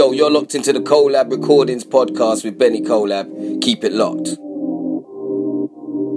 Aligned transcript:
Yo, 0.00 0.12
you're 0.12 0.30
locked 0.30 0.54
into 0.54 0.72
the 0.72 0.80
Collab 0.80 1.30
Recordings 1.30 1.84
podcast 1.84 2.42
with 2.42 2.56
Benny 2.56 2.80
Collab. 2.80 3.60
Keep 3.60 3.84
it 3.84 3.92
locked. 3.92 4.28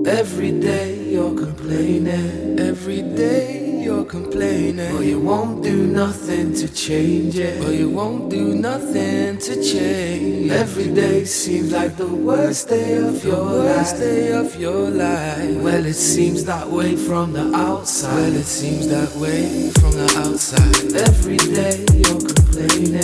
Every 0.07 0.51
day 0.57 1.11
you're 1.11 1.35
complaining, 1.35 2.57
every 2.61 3.01
day 3.01 3.62
you're 3.83 4.05
complaining, 4.05 4.95
but 4.95 5.05
you 5.05 5.19
won't 5.19 5.61
do 5.61 5.85
nothing 5.85 6.53
to 6.53 6.67
change 6.73 7.37
it, 7.37 7.61
but 7.61 7.73
you 7.73 7.89
won't 7.89 8.29
do 8.29 8.55
nothing 8.55 9.37
to 9.37 9.55
change. 9.61 10.51
Every 10.51 10.93
day 10.93 11.25
seems 11.25 11.71
like 11.71 11.97
the 11.97 12.07
worst 12.07 12.69
day 12.69 12.97
of 12.97 13.23
your 13.23 13.43
worst 13.43 13.95
life. 13.95 13.99
day 13.99 14.31
of 14.31 14.55
your 14.59 14.89
life. 14.89 15.61
Well, 15.61 15.85
it 15.85 15.95
seems 15.95 16.45
that 16.45 16.67
way 16.69 16.95
from 16.95 17.33
the 17.33 17.53
outside. 17.53 18.15
Well, 18.15 18.35
it 18.35 18.45
seems 18.45 18.87
that 18.87 19.13
way 19.15 19.69
from 19.71 19.91
the 19.91 20.09
outside. 20.25 20.93
Every 21.09 21.37
day 21.37 21.85
you're 21.93 22.23
complaining, 22.33 22.95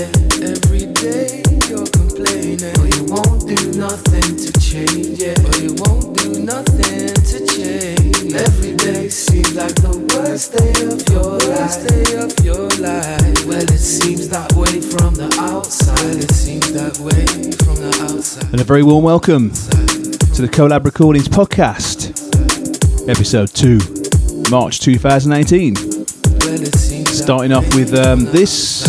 every 0.41 0.85
day 0.93 1.43
you're 1.67 1.85
complaining, 1.85 2.08
but 2.23 2.97
you 2.97 3.05
won't 3.05 3.47
do 3.47 3.71
nothing 3.77 4.35
to 4.35 4.51
change 4.59 5.21
it, 5.21 5.41
but 5.41 5.61
you 5.61 5.73
won't 5.75 6.17
do 6.17 6.43
nothing 6.43 7.13
to 7.15 7.45
change. 7.47 8.33
Every 8.33 8.75
day 8.75 9.07
seems 9.07 9.55
like 9.55 9.73
the 9.75 9.95
worst 10.13 10.51
day 10.51 10.69
of 10.83 10.99
your 11.09 11.39
worst 11.39 11.79
life. 11.79 11.87
day 11.87 12.17
of 12.17 12.45
your 12.45 12.67
life. 12.81 13.45
Well, 13.45 13.63
it 13.63 13.79
seems 13.79 14.27
that 14.29 14.51
way 14.53 14.81
from 14.81 15.15
the 15.15 15.33
outside. 15.39 16.17
It 16.17 16.31
seems 16.31 16.73
that 16.73 16.97
way 16.99 17.25
from 17.63 17.75
the 17.75 18.11
outside. 18.11 18.51
And 18.51 18.59
a 18.59 18.65
very 18.65 18.83
warm 18.83 19.05
welcome 19.05 19.51
to 19.51 20.41
the 20.41 20.49
Collab 20.51 20.83
Recordings 20.83 21.29
podcast, 21.29 22.09
episode 23.07 23.53
2, 23.53 24.49
March 24.51 24.81
2018. 24.81 25.73
Well, 25.73 26.61
it 26.61 26.75
seems 26.75 27.05
that 27.05 27.23
Starting 27.23 27.53
off 27.53 27.73
with 27.75 27.93
um, 27.93 28.25
this 28.25 28.83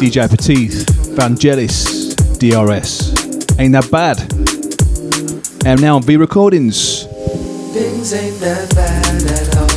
DJ 0.00 0.28
Petit, 0.28 0.68
Vangelis, 1.14 1.91
DRS. 2.42 3.14
Ain't 3.60 3.70
that 3.70 3.88
bad? 3.92 4.18
And 5.64 5.80
now 5.80 5.94
on 5.94 6.02
V 6.02 6.16
Recordings. 6.16 7.04
Things 7.70 8.12
ain't 8.12 8.40
that 8.40 8.74
bad 8.74 9.22
at 9.30 9.56
all. 9.58 9.68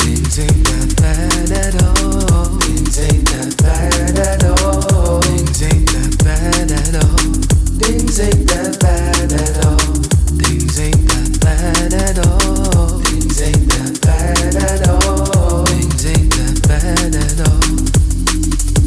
Things 0.00 0.38
ain't 0.40 0.64
that 0.64 0.96
bad 0.96 1.52
at 1.52 1.76
all. 1.84 2.48
Things 2.64 2.98
ain't 2.98 3.28
that 3.28 3.52
bad 3.60 4.16
at 4.16 4.42
all. 4.42 5.20
Things 5.20 5.60
ain't 5.60 5.84
that 5.92 6.16
bad 6.24 6.72
at 6.72 6.96
all. 6.96 7.60
Things 7.76 8.20
ain't 8.24 8.48
that 8.48 8.80
bad 8.80 9.32
at 9.36 9.66
all. 9.66 9.76
Things 10.40 10.80
ain't 10.80 11.04
that 11.12 11.36
bad 11.44 11.92
at 11.92 12.24
all. 12.24 13.04
Things 13.04 13.42
ain't 13.42 13.68
that 13.68 14.00
bad 14.00 14.56
at 14.56 14.88
all. 14.88 15.66
Things 15.66 16.06
ain't 16.08 16.32
that 16.40 16.56
bad 16.72 17.12
at 17.20 17.36
all. 17.44 17.68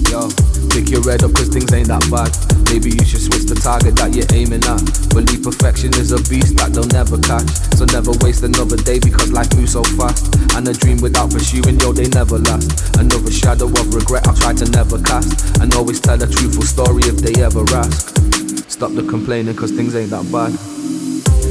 Yo, 0.10 0.26
pick 0.74 0.90
your 0.90 1.04
head 1.06 1.22
up 1.22 1.36
cause 1.36 1.50
things 1.50 1.72
ain't 1.72 1.90
that 1.90 2.02
bad. 2.10 2.51
Maybe 2.72 2.96
you 2.96 3.04
should 3.04 3.20
switch 3.20 3.52
the 3.52 3.60
target 3.60 4.00
that 4.00 4.16
you're 4.16 4.32
aiming 4.32 4.64
at. 4.64 4.80
Believe 5.12 5.44
perfection 5.44 5.92
is 6.00 6.16
a 6.16 6.24
beast 6.32 6.56
that 6.56 6.72
they'll 6.72 6.88
never 6.96 7.20
catch. 7.20 7.52
So 7.76 7.84
never 7.92 8.16
waste 8.24 8.48
another 8.48 8.80
day 8.80 8.96
because 8.96 9.28
life 9.28 9.52
moves 9.60 9.76
so 9.76 9.84
fast. 10.00 10.32
And 10.56 10.64
a 10.64 10.72
dream 10.72 11.04
without 11.04 11.36
pursuing, 11.36 11.76
yo, 11.84 11.92
they 11.92 12.08
never 12.16 12.40
last. 12.40 12.96
Another 12.96 13.28
shadow 13.28 13.68
of 13.68 13.92
regret 13.92 14.24
I'll 14.24 14.40
try 14.40 14.56
to 14.56 14.64
never 14.72 14.96
cast. 15.04 15.60
And 15.60 15.76
always 15.76 16.00
tell 16.00 16.16
a 16.16 16.28
truthful 16.32 16.64
story 16.64 17.04
if 17.12 17.20
they 17.20 17.36
ever 17.44 17.68
ask. 17.76 18.16
Stop 18.72 18.96
the 18.96 19.04
complaining 19.04 19.52
cause 19.54 19.76
things 19.76 19.92
ain't 19.92 20.16
that 20.16 20.24
bad. 20.32 20.56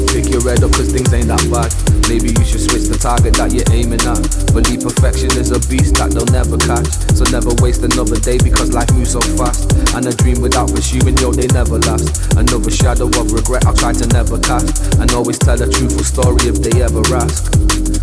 Pick 0.09 0.33
your 0.33 0.41
head 0.41 0.65
up 0.65 0.72
cause 0.72 0.88
things 0.88 1.12
ain't 1.12 1.28
that 1.28 1.44
bad. 1.53 1.69
Maybe 2.09 2.33
you 2.33 2.44
should 2.49 2.65
switch 2.65 2.88
the 2.88 2.97
target 2.97 3.37
that 3.37 3.53
you're 3.53 3.69
aiming 3.71 4.00
at. 4.03 4.25
Believe 4.56 4.83
perfection 4.83 5.31
is 5.37 5.53
a 5.53 5.61
beast 5.69 6.00
that 6.00 6.16
they'll 6.16 6.27
never 6.33 6.56
catch. 6.56 6.88
So 7.12 7.28
never 7.28 7.53
waste 7.62 7.84
another 7.84 8.16
day 8.19 8.41
because 8.41 8.72
life 8.72 8.91
moves 8.97 9.12
so 9.12 9.21
fast. 9.37 9.71
And 9.94 10.09
a 10.09 10.15
dream 10.16 10.41
without 10.41 10.72
pursuing, 10.72 11.15
yo, 11.21 11.31
they 11.31 11.47
never 11.53 11.78
last. 11.78 12.34
Another 12.34 12.71
shadow 12.72 13.06
of 13.12 13.31
regret 13.31 13.66
I'll 13.69 13.77
try 13.77 13.93
to 13.93 14.06
never 14.11 14.41
cast. 14.41 14.97
And 14.99 15.12
always 15.12 15.38
tell 15.38 15.61
a 15.61 15.69
truthful 15.69 16.03
story 16.03 16.49
if 16.49 16.59
they 16.65 16.82
ever 16.82 17.05
ask. 17.15 17.53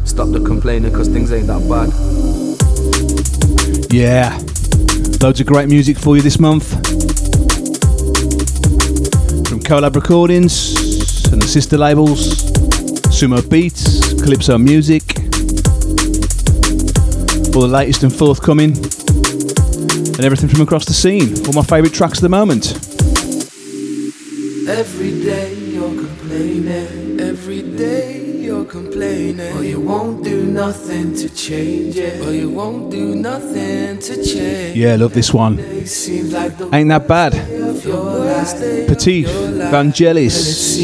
Stop 0.06 0.30
the 0.32 0.40
complaining 0.40 0.94
cause 0.94 1.10
things 1.10 1.34
ain't 1.34 1.48
that 1.48 1.66
bad. 1.68 1.92
Yeah, 3.92 4.32
loads 5.20 5.42
of 5.42 5.48
great 5.48 5.68
music 5.68 5.98
for 5.98 6.16
you 6.16 6.22
this 6.22 6.40
month. 6.40 6.72
From 9.48 9.60
Collab 9.60 9.96
Recordings 9.96 10.87
and 11.38 11.44
the 11.44 11.48
sister 11.48 11.78
labels, 11.78 12.34
Sumo 13.14 13.48
Beats, 13.48 14.12
Calypso 14.24 14.58
Music, 14.58 15.04
all 17.54 17.62
the 17.62 17.68
latest 17.68 18.02
and 18.02 18.12
forthcoming, 18.12 18.76
and 18.76 20.26
everything 20.26 20.50
from 20.50 20.62
across 20.62 20.86
the 20.86 20.94
scene. 20.94 21.46
All 21.46 21.54
my 21.54 21.62
favourite 21.62 21.94
tracks 21.94 22.18
at 22.18 22.22
the 22.24 22.30
moment. 22.30 22.74
Every 24.68 25.12
day 25.22 25.54
you're 25.54 25.96
complaining, 25.96 27.20
every 27.20 27.62
day 27.62 28.20
you're 28.42 28.66
complaining, 28.66 29.54
but 29.54 29.62
you 29.62 29.80
won't 29.80 30.24
do 30.24 30.44
nothing 30.44 31.14
to 31.18 31.30
change 31.30 31.98
it, 31.98 32.20
but 32.20 32.32
you 32.32 32.50
won't 32.50 32.90
do 32.90 33.14
nothing 33.14 34.00
to 34.00 34.26
change. 34.26 34.76
Yeah, 34.76 34.96
love 34.96 35.14
this 35.14 35.32
one. 35.32 35.60
Ain't 35.60 36.90
that 36.90 37.06
bad? 37.08 37.36
Petit. 38.38 39.26
Vangelis, 39.72 40.78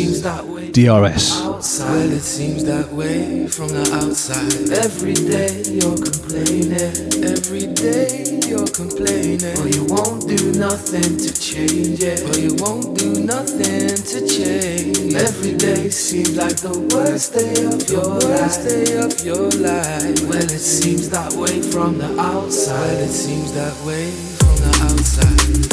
DRS. 0.73 1.41
outside. 1.43 2.09
It 2.09 2.21
seems 2.21 2.63
that 2.65 2.91
way 2.91 3.47
from 3.47 3.67
the 3.67 3.85
outside. 3.93 4.71
Every 4.73 5.13
day 5.13 5.61
you're 5.69 5.95
complaining, 5.95 6.97
every 7.21 7.67
day 7.67 8.41
you're 8.49 8.65
complaining, 8.65 9.53
but 9.53 9.69
you 9.75 9.85
won't 9.85 10.27
do 10.27 10.51
nothing 10.57 11.17
to 11.17 11.29
change 11.39 12.01
it, 12.01 12.25
but 12.25 12.39
you 12.41 12.55
won't 12.57 12.97
do 12.97 13.21
nothing 13.23 14.01
to 14.01 14.19
change. 14.25 15.13
Every 15.13 15.53
day 15.55 15.89
seems 15.89 16.35
like 16.35 16.57
the 16.57 16.73
worst 16.89 17.33
day 17.33 17.65
of 17.69 17.87
your 17.87 18.17
worst 18.17 18.65
day 18.67 18.97
of 18.97 19.13
your 19.23 19.51
life. 19.61 20.19
Well, 20.25 20.49
it 20.49 20.59
seems 20.59 21.07
that 21.11 21.33
way 21.33 21.61
from 21.61 21.99
the 21.99 22.19
outside. 22.19 22.97
It 22.97 23.13
seems 23.13 23.53
that 23.53 23.75
way. 23.85 24.09
From 24.41 24.57
the 24.57 24.71
outside. 24.89 25.72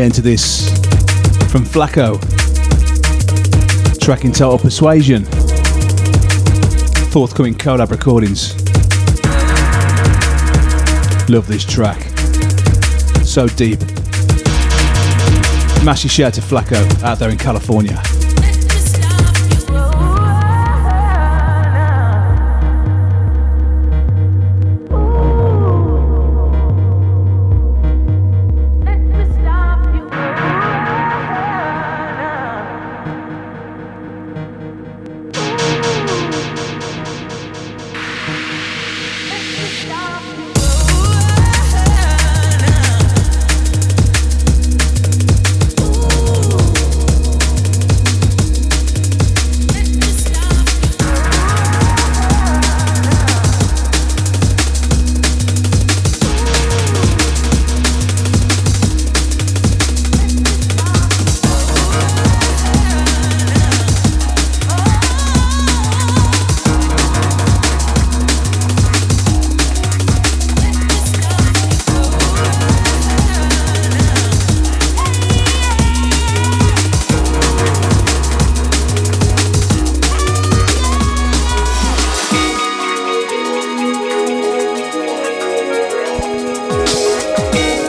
Yeah, 0.00 0.06
into 0.06 0.22
this 0.22 0.66
from 1.52 1.62
Flacco. 1.62 2.18
Track 4.00 4.22
Total 4.32 4.56
Persuasion. 4.56 5.26
Forthcoming 7.10 7.54
collab 7.54 7.90
recordings. 7.90 8.54
Love 11.28 11.46
this 11.46 11.66
track. 11.66 12.00
So 13.26 13.46
deep. 13.46 13.80
Massive 15.84 16.10
shout 16.10 16.32
to 16.32 16.40
Flacco 16.40 17.02
out 17.02 17.18
there 17.18 17.28
in 17.28 17.36
California. 17.36 18.02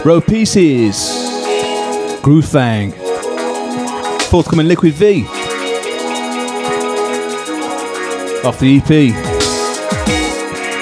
Row 0.03 0.19
Pieces, 0.19 1.12
Groove 2.24 2.48
Fang, 2.48 2.92
forthcoming 4.31 4.68
Liquid 4.68 4.94
V, 4.94 5.25
off 8.44 8.57
the 8.59 8.77
EP. 8.77 8.89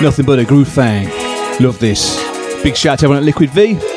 Nothing 0.02 0.26
but 0.26 0.40
a 0.40 0.46
Groove 0.46 0.70
Fang. 0.70 1.10
Love 1.62 1.80
this. 1.80 2.18
Big 2.64 2.78
shout 2.78 2.94
out 2.94 3.00
to 3.00 3.06
everyone 3.08 3.18
at 3.18 3.24
Liquid 3.26 3.50
V. 3.50 3.89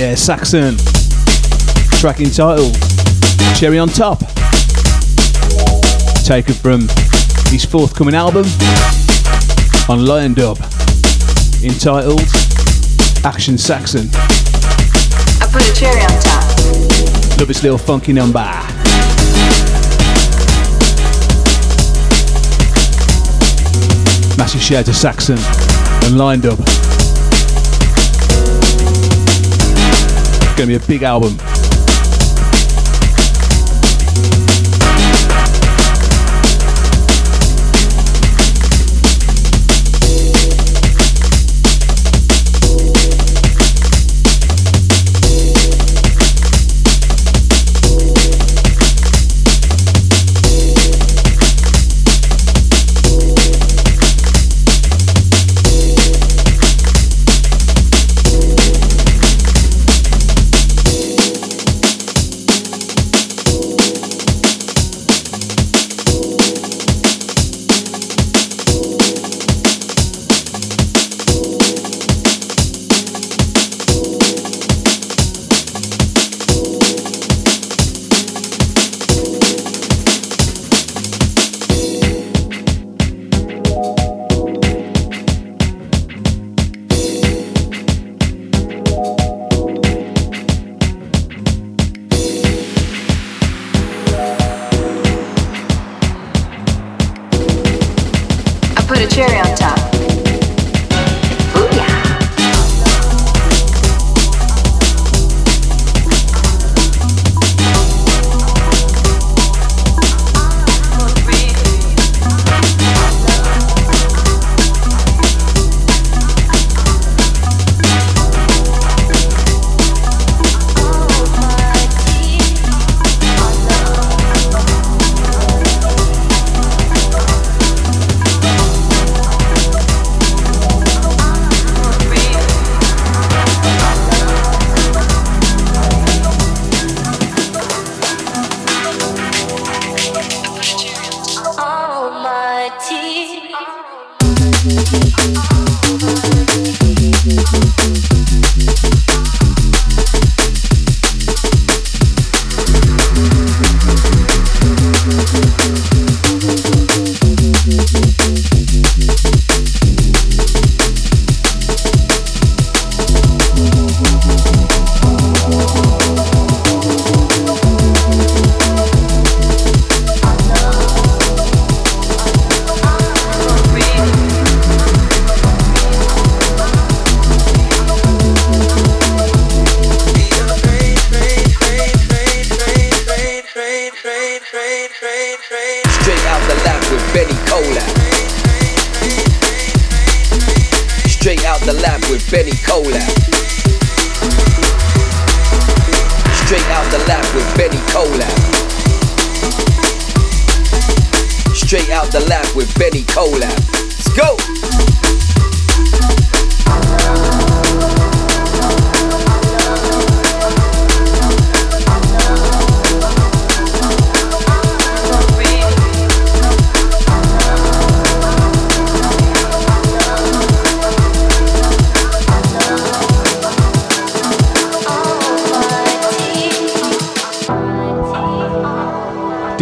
Yeah, 0.00 0.14
Saxon. 0.14 0.78
Track 2.00 2.20
entitled 2.20 2.74
Cherry 3.54 3.78
on 3.78 3.88
Top. 3.88 4.20
Taken 6.24 6.54
from 6.54 6.88
his 7.52 7.66
forthcoming 7.66 8.14
album 8.14 8.46
on 9.90 10.06
Lion 10.06 10.32
Dub. 10.32 10.56
Entitled 11.62 12.22
Action 13.26 13.58
Saxon. 13.58 14.08
I 15.38 15.46
put 15.52 15.68
a 15.68 15.74
cherry 15.74 16.00
on 16.00 16.18
top. 16.22 16.44
Love 17.38 17.48
this 17.48 17.62
little 17.62 17.76
funky 17.76 18.14
number. 18.14 18.38
Massive 24.38 24.62
shout 24.62 24.86
to 24.86 24.94
Saxon 24.94 25.36
and 26.06 26.16
Lion 26.16 26.40
Dub. 26.40 26.58
Going 30.60 30.68
to 30.68 30.78
be 30.78 30.84
a 30.84 30.86
big 30.86 31.02
album. 31.02 31.49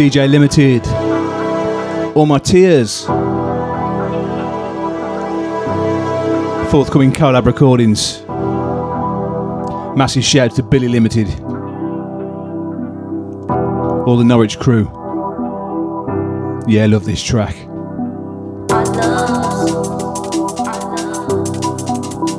DJ 0.09 0.27
Limited. 0.27 0.87
All 2.17 2.25
my 2.25 2.39
tears. 2.39 3.05
Forthcoming 6.71 7.11
collab 7.11 7.45
recordings. 7.45 8.23
Massive 9.95 10.23
shout 10.23 10.55
to 10.55 10.63
Billy 10.63 10.87
Limited. 10.87 11.27
All 14.07 14.17
the 14.17 14.23
Norwich 14.23 14.57
crew. 14.57 14.85
Yeah, 16.67 16.85
I 16.85 16.87
love 16.87 17.05
this 17.05 17.21
track. 17.21 17.55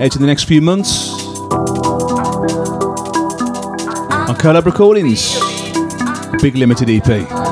Out 0.00 0.17
in 0.17 0.21
the 0.21 0.27
next 0.27 0.43
few 0.45 0.61
months 0.61 1.12
on 4.29 4.35
collab 4.39 4.65
recordings. 4.65 5.39
Big 6.43 6.57
limited 6.57 6.89
EP. 6.89 7.50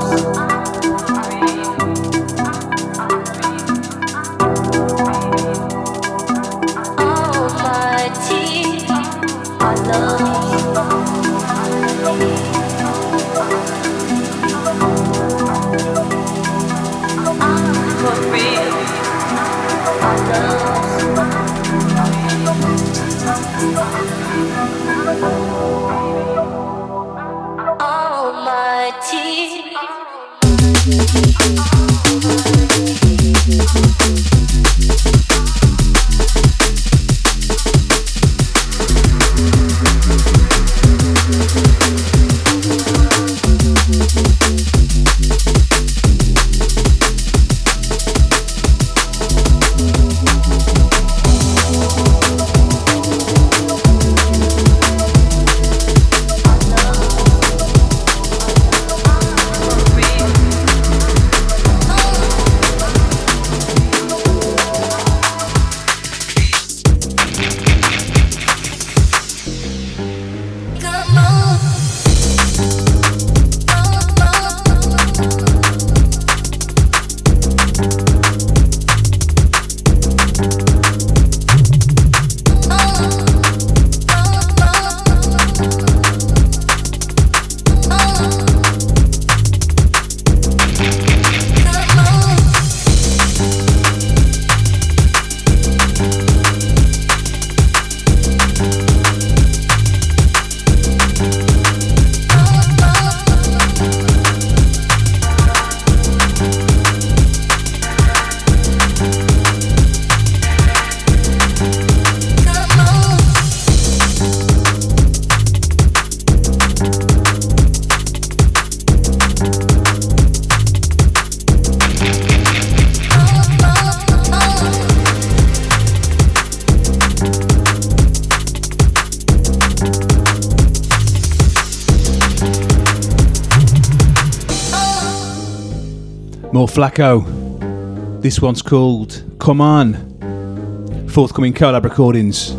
Flacco. 136.78 138.22
This 138.22 138.40
one's 138.40 138.62
called 138.62 139.24
Come 139.40 139.60
On. 139.60 141.08
Forthcoming 141.08 141.52
collab 141.52 141.82
recordings. 141.82 142.54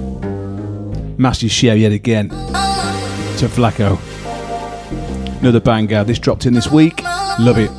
Massive 1.18 1.50
share 1.50 1.78
yet 1.78 1.94
again 1.94 2.28
to 2.28 3.48
Flacco. 3.48 3.98
Another 5.40 5.62
banger. 5.62 6.04
This 6.04 6.20
dropped 6.20 6.46
in 6.46 6.54
this 6.54 6.70
week. 6.70 7.02
Love 7.40 7.60
it. 7.60 7.79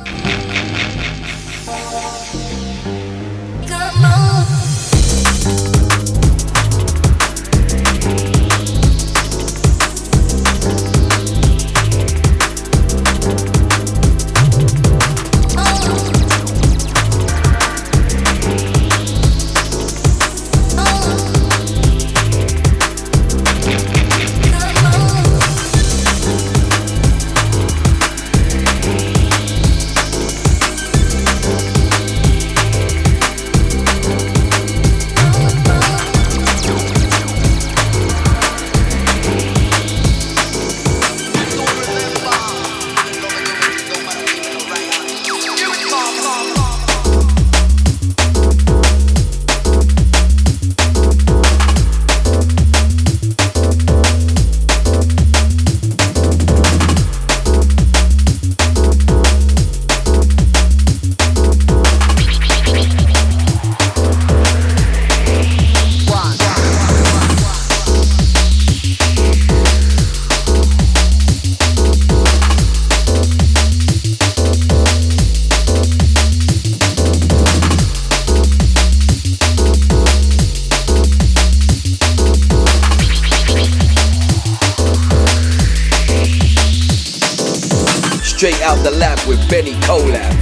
Out 88.43 88.83
the 88.83 88.89
lab 88.89 89.19
with 89.27 89.47
Benny 89.51 89.73
Collab. 89.85 90.33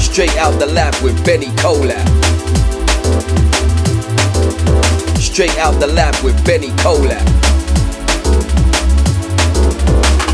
Straight 0.00 0.34
out 0.38 0.58
the 0.58 0.64
lab 0.64 0.94
with 1.02 1.22
Benny 1.22 1.48
Collab. 1.48 2.06
Straight 5.20 5.58
out 5.58 5.72
the 5.80 5.86
lab 5.86 6.14
with 6.24 6.42
Benny 6.46 6.68
Collab. 6.80 7.20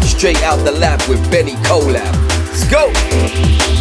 Straight 0.04 0.40
out 0.44 0.64
the 0.64 0.70
lab 0.70 1.02
with 1.08 1.28
Benny 1.28 1.54
Collab. 1.64 2.14
Let's 2.46 2.64
go! 2.70 3.71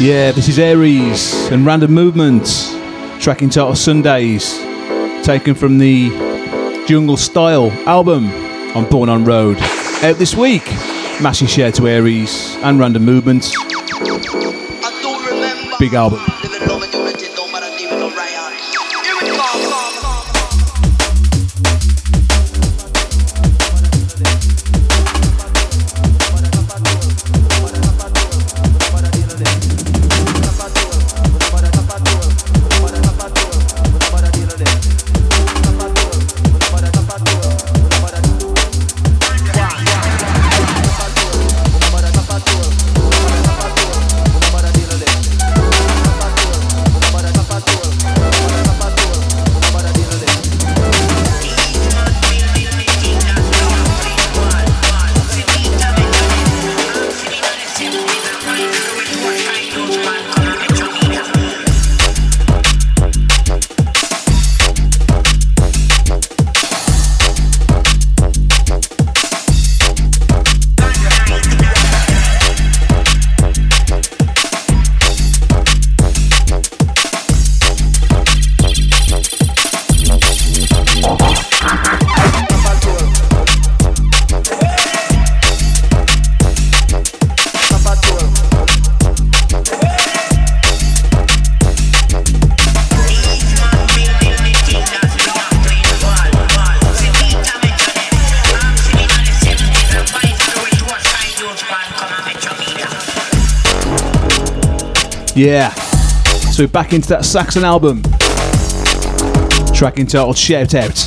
Yeah, 0.00 0.30
this 0.30 0.48
is 0.48 0.60
Aries 0.60 1.34
and 1.50 1.66
Random 1.66 1.92
Movements, 1.92 2.72
tracking 3.20 3.50
title 3.50 3.74
Sundays, 3.74 4.56
taken 5.24 5.56
from 5.56 5.78
the 5.78 6.10
Jungle 6.86 7.16
Style 7.16 7.72
album 7.84 8.28
on 8.76 8.88
Born 8.88 9.08
on 9.08 9.24
Road. 9.24 9.58
Out 10.04 10.14
this 10.16 10.36
week, 10.36 10.70
massive 11.20 11.50
share 11.50 11.72
to 11.72 11.88
Aries 11.88 12.54
and 12.62 12.78
Random 12.78 13.04
Movements. 13.04 13.50
Big 15.80 15.94
album. 15.94 16.37
Yeah. 105.38 105.70
So 106.50 106.64
we're 106.64 106.68
back 106.68 106.92
into 106.92 107.10
that 107.10 107.24
Saxon 107.24 107.62
album. 107.62 108.02
Track 109.72 109.98
entitled 110.00 110.36
Shout 110.36 110.74
Out. 110.74 111.06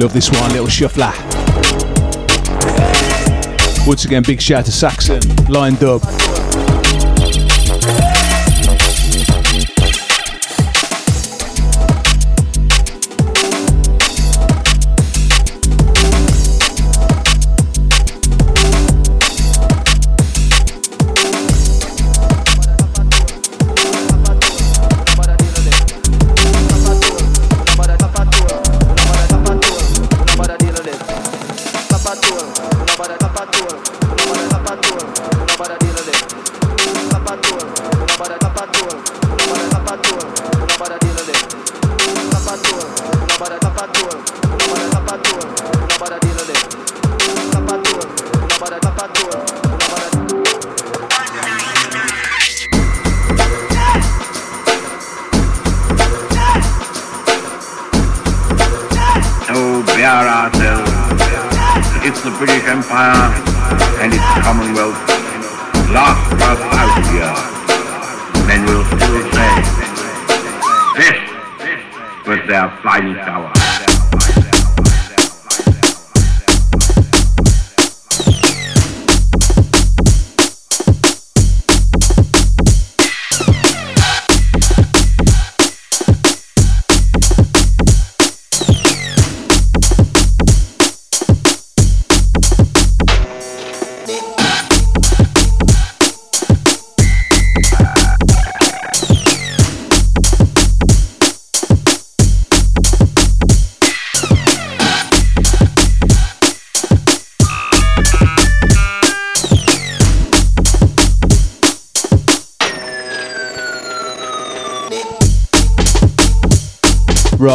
Love 0.00 0.12
this 0.12 0.30
one, 0.30 0.48
little 0.52 0.68
shuffler. 0.68 1.10
Once 3.84 4.04
again, 4.04 4.22
big 4.24 4.40
shout 4.40 4.66
to 4.66 4.70
Saxon, 4.70 5.20
Lion 5.48 5.74
Dub. 5.74 6.02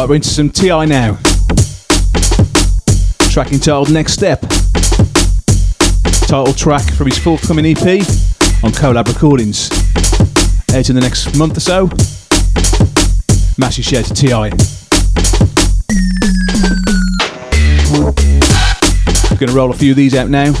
Right, 0.06 0.10
we're 0.10 0.16
into 0.16 0.28
some 0.28 0.50
TI 0.50 0.86
now. 0.86 1.18
Track 3.28 3.50
entitled 3.50 3.92
Next 3.92 4.12
Step. 4.12 4.40
Title 6.28 6.54
track 6.54 6.92
from 6.92 7.08
his 7.08 7.18
forthcoming 7.18 7.66
EP 7.66 8.06
on 8.62 8.70
Collab 8.70 9.08
Recordings. 9.08 9.68
Out 10.72 10.88
in 10.88 10.94
the 10.94 11.00
next 11.00 11.36
month 11.36 11.56
or 11.56 11.60
so. 11.60 11.86
Massive 13.58 13.84
share 13.84 14.04
to 14.04 14.14
TI. 14.14 14.52
We're 19.28 19.38
Gonna 19.38 19.52
roll 19.52 19.72
a 19.72 19.74
few 19.74 19.90
of 19.90 19.96
these 19.96 20.14
out 20.14 20.30
now. 20.30 20.52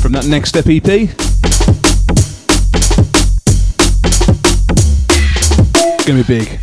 From 0.00 0.10
that 0.10 0.26
Next 0.26 0.48
Step 0.48 0.66
EP. 0.66 0.82
Gonna 6.04 6.24
be 6.24 6.44
big. 6.44 6.61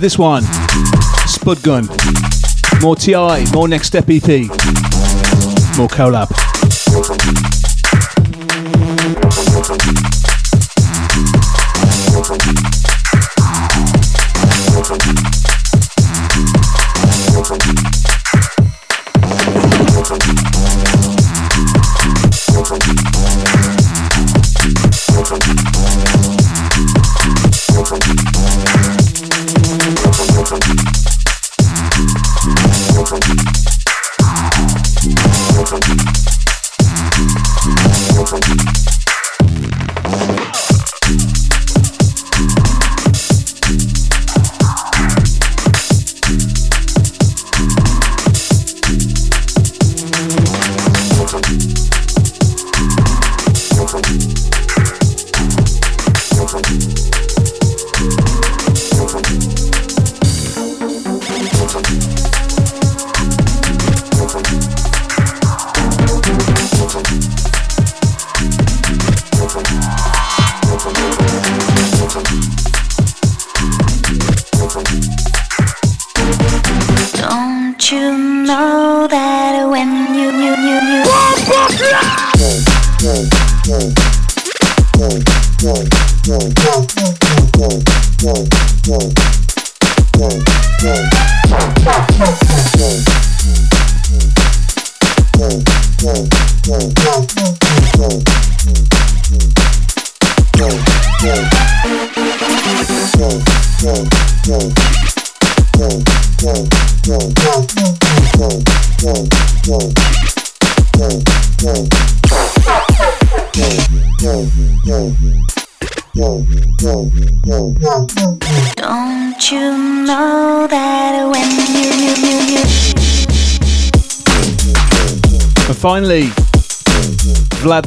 Into 0.00 0.06
this 0.06 0.18
one, 0.18 0.44
Spud 1.26 1.62
Gun, 1.62 1.86
more 2.80 2.96
TI, 2.96 3.44
more 3.52 3.68
Next 3.68 3.88
Step 3.88 4.04
EP, 4.08 4.48
more 5.76 5.88
collab. 5.88 6.39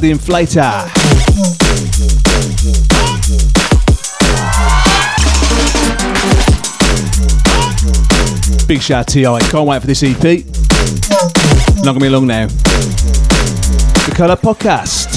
The 0.04 0.12
Inflator. 0.12 0.84
Big 8.68 8.82
shout 8.82 9.06
to 9.08 9.14
TI. 9.14 9.50
Can't 9.50 9.66
wait 9.66 9.80
for 9.80 9.86
this 9.86 10.02
EP. 10.02 10.44
Not 11.82 11.92
gonna 11.92 12.00
be 12.00 12.10
long 12.10 12.26
now. 12.26 12.48
The 14.06 14.12
Colour 14.14 14.36
Podcast. 14.36 15.14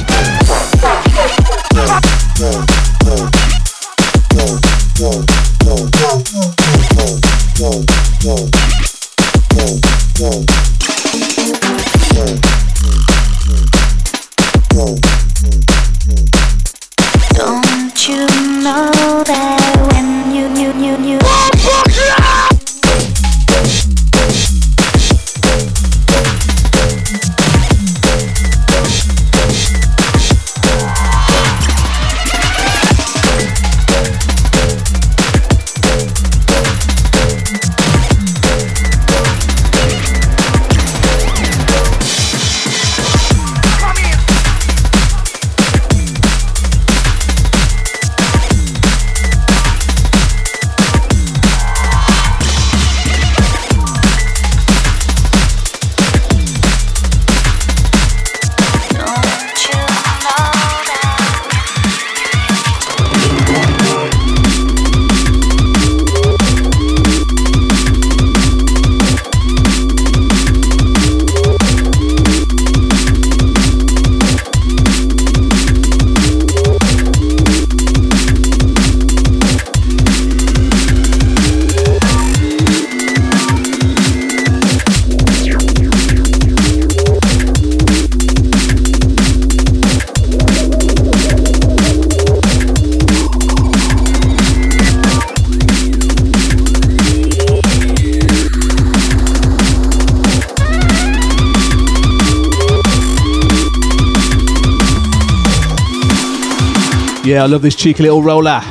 Yeah, 107.37 107.43
I 107.43 107.45
love 107.45 107.61
this 107.61 107.75
cheeky 107.75 108.01
little 108.01 108.23
roller. 108.23 108.61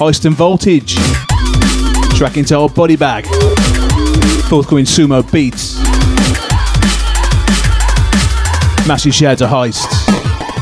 Heist 0.00 0.24
and 0.24 0.34
Voltage. 0.34 0.94
Track 2.16 2.38
into 2.38 2.56
our 2.56 2.70
body 2.70 2.96
bag. 2.96 3.26
Forthcoming 4.48 4.86
sumo 4.86 5.20
beats. 5.30 5.76
Massive 8.88 9.12
shout 9.12 9.36
to 9.36 9.46
Heist 9.46 9.86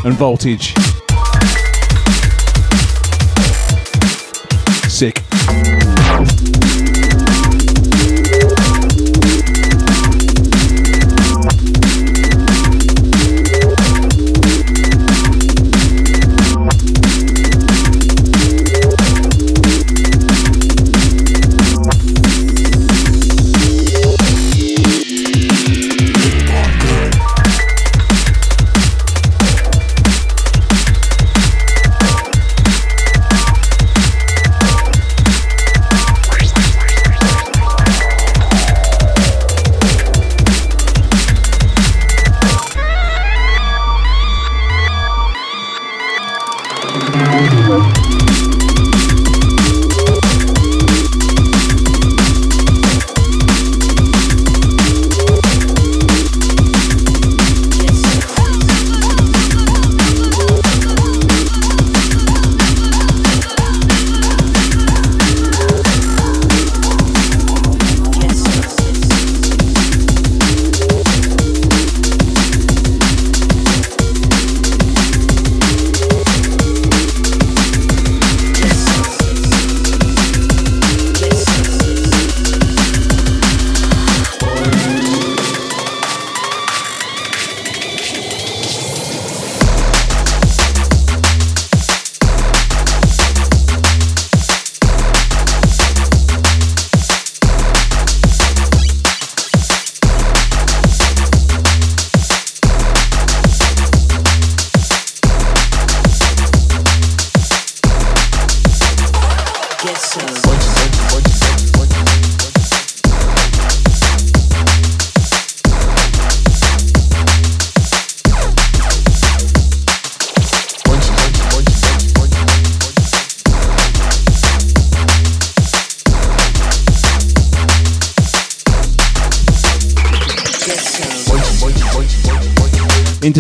and 0.05 0.15
Voltage. 0.15 0.86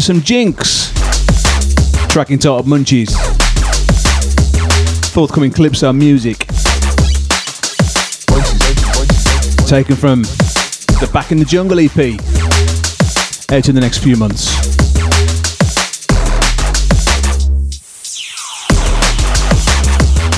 Some 0.06 0.20
Jinx. 0.20 0.92
Tracking 2.08 2.38
top 2.38 2.60
of 2.60 2.66
Munchies. 2.66 3.10
Forthcoming 5.12 5.50
clips 5.50 5.82
are 5.82 5.92
music. 5.92 6.46
Taken 9.66 9.96
from 9.96 10.22
the 10.22 11.10
Back 11.12 11.32
in 11.32 11.38
the 11.38 11.44
Jungle 11.44 11.80
EP. 11.80 11.90
Out 13.50 13.68
in 13.68 13.74
the 13.74 13.80
next 13.80 13.98
few 13.98 14.14
months. 14.14 14.46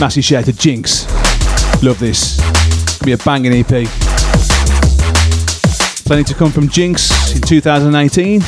Massive 0.00 0.24
shout 0.24 0.46
to 0.46 0.54
Jinx. 0.54 1.04
Love 1.82 1.98
this. 1.98 2.40
Be 3.04 3.12
a 3.12 3.18
banging 3.18 3.52
EP. 3.52 3.86
Plenty 6.06 6.24
to 6.24 6.34
come 6.34 6.52
from 6.52 6.70
Jinx 6.70 7.34
in 7.34 7.42
2018. 7.42 8.40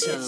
Some. 0.00 0.22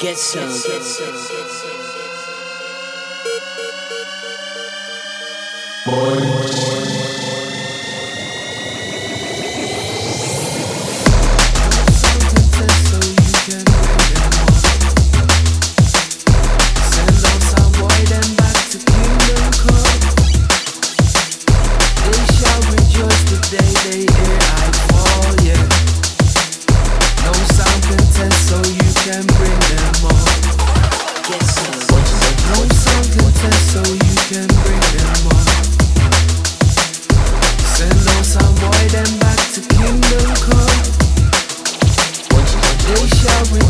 Get 0.00 0.16
some. 0.16 0.50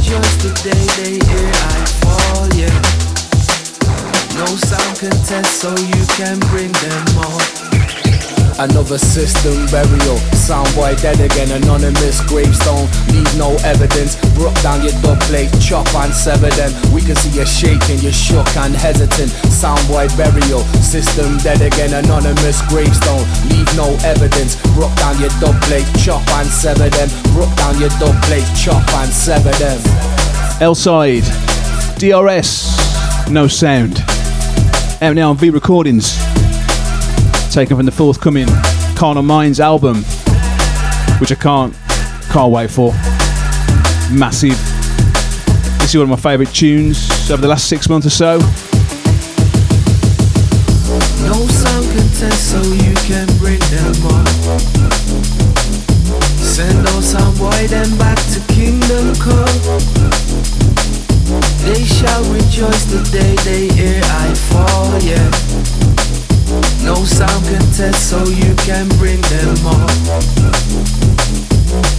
Get 0.06 0.22
bring 6.40 6.70
them 6.72 7.18
some. 7.18 7.73
Another 8.58 8.98
system 8.98 9.66
burial. 9.66 10.14
Soundboy 10.46 11.00
dead 11.02 11.18
again, 11.18 11.50
anonymous 11.50 12.20
gravestone. 12.28 12.86
Leave 13.10 13.26
no 13.36 13.50
evidence. 13.66 14.14
Broke 14.34 14.54
down 14.62 14.80
your 14.82 14.94
dub 15.02 15.18
plate, 15.22 15.50
chop 15.60 15.92
and 15.96 16.14
sever 16.14 16.50
them. 16.50 16.70
We 16.94 17.02
can 17.02 17.16
see 17.16 17.34
you 17.34 17.46
shaking, 17.46 17.98
you're 17.98 18.12
shook 18.12 18.46
and 18.56 18.72
hesitant. 18.72 19.34
Soundboy 19.50 20.16
burial. 20.16 20.62
System 20.78 21.36
dead 21.38 21.62
again, 21.62 21.94
anonymous 21.94 22.62
gravestone. 22.70 23.26
Leave 23.50 23.66
no 23.74 23.90
evidence. 24.06 24.54
Broke 24.74 24.94
down 25.02 25.18
your 25.18 25.34
dub 25.42 25.60
plate, 25.62 25.86
chop 25.98 26.22
and 26.38 26.48
sever 26.48 26.88
them. 26.88 27.08
Broke 27.34 27.54
down 27.56 27.80
your 27.80 27.90
dub 27.98 28.14
plate, 28.22 28.46
chop 28.54 28.86
and 29.02 29.10
sever 29.10 29.50
them. 29.58 29.80
L 30.60 30.76
side, 30.76 31.26
DRS, 31.98 33.28
no 33.28 33.48
sound. 33.48 33.98
Out 35.02 35.16
now 35.16 35.30
on 35.30 35.36
V 35.36 35.50
Recordings 35.50 36.33
taken 37.54 37.76
from 37.76 37.86
the 37.86 37.92
forthcoming 37.92 38.48
Carnal 38.96 39.22
Minds 39.22 39.60
album, 39.60 40.02
which 41.20 41.30
I 41.30 41.36
can't 41.36 41.72
can't 42.32 42.50
wait 42.50 42.68
for. 42.68 42.92
Massive. 44.10 44.58
This 45.78 45.90
is 45.90 45.96
one 45.96 46.02
of 46.02 46.08
my 46.08 46.16
favourite 46.16 46.52
tunes 46.52 47.30
over 47.30 47.40
the 47.40 47.46
last 47.46 47.68
six 47.68 47.88
months 47.88 48.08
or 48.08 48.10
so. 48.10 48.38
No 51.28 51.46
sound 51.46 51.86
so 52.34 52.60
you 52.82 52.94
can 53.06 53.28
bring 53.38 53.60
them 53.70 53.94
on. 54.10 54.26
Send 56.42 56.88
sound 57.04 57.38
back 58.00 58.18
to 58.34 58.40
Kingdom 58.52 59.14
Come. 59.22 59.46
They 61.62 61.84
shall 61.84 62.24
rejoice 62.32 62.84
the 62.86 63.08
day 63.12 63.36
they 63.44 63.68
hear 63.74 64.00
I 64.02 64.34
fall, 64.34 64.98
yeah. 65.00 65.73
No 66.84 66.94
sound 67.04 67.44
contest, 67.46 68.10
so 68.10 68.22
you 68.24 68.54
can 68.66 68.88
bring 68.98 69.20
them 69.32 69.66
on. 69.66 69.88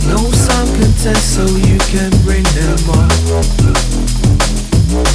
No 0.08 0.22
sound 0.32 0.70
contest, 0.80 1.36
so 1.36 1.46
you 1.46 1.80
can 1.92 2.12
bring 2.24 2.44
them 2.56 2.90
on. 2.90 3.10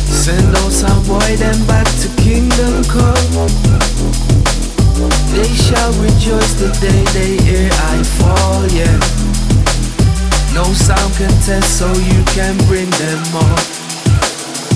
Send 0.07 0.55
those 0.55 0.80
sound 0.80 1.07
boy 1.07 1.36
them 1.36 1.66
back 1.66 1.86
to 2.03 2.09
Kingdom 2.20 2.84
Come. 2.84 3.30
They 5.32 5.49
shall 5.49 5.93
rejoice 6.03 6.55
the 6.61 6.68
day 6.80 7.05
they 7.14 7.43
hear 7.45 7.70
I 7.72 8.03
fall, 8.18 8.66
yeah. 8.68 8.99
No 10.53 10.64
sound 10.74 11.14
contest, 11.14 11.78
so 11.78 11.86
you 11.93 12.22
can 12.34 12.57
bring 12.66 12.91
them 12.91 13.22
on. 13.36 13.79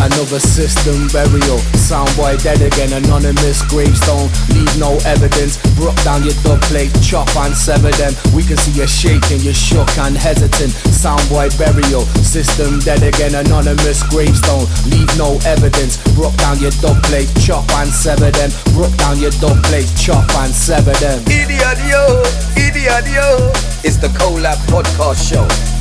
Another 0.01 0.41
system 0.41 1.07
burial. 1.09 1.59
Soundboy 1.79 2.43
dead 2.43 2.61
again, 2.61 2.93
anonymous 2.93 3.63
gravestone. 3.71 4.29
Leave 4.51 4.75
no 4.79 4.99
evidence. 5.07 5.59
Broke 5.77 5.97
down 6.03 6.25
your 6.25 6.35
dub 6.43 6.61
plate, 6.69 6.91
chop 7.03 7.29
and 7.37 7.55
sever 7.55 7.91
them. 8.01 8.13
We 8.35 8.43
can 8.43 8.57
see 8.57 8.73
you 8.73 8.87
shaking, 8.87 9.41
you're 9.41 9.55
shook 9.55 9.89
and 9.99 10.17
hesitant. 10.17 10.73
Soundboy 10.91 11.57
burial. 11.59 12.03
System 12.23 12.81
dead 12.81 13.03
again, 13.03 13.35
anonymous 13.35 14.03
gravestone. 14.11 14.67
Leave 14.91 15.11
no 15.17 15.39
evidence. 15.47 15.97
Broke 16.15 16.37
down 16.37 16.59
your 16.59 16.75
dub 16.83 17.01
plate, 17.05 17.31
chop 17.41 17.69
and 17.79 17.91
sever 17.91 18.31
them. 18.31 18.51
Broke 18.75 18.97
down 18.99 19.19
your 19.19 19.33
dub 19.43 19.63
plate, 19.65 19.89
chop 19.97 20.29
and 20.43 20.53
sever 20.53 20.95
them. 20.99 21.23
Idiot 21.27 21.79
yo, 21.89 22.23
idiot 22.57 23.07
yo. 23.13 23.53
It's 23.85 23.97
the 23.97 24.09
Collab 24.19 24.59
Podcast 24.69 25.29
Show. 25.29 25.74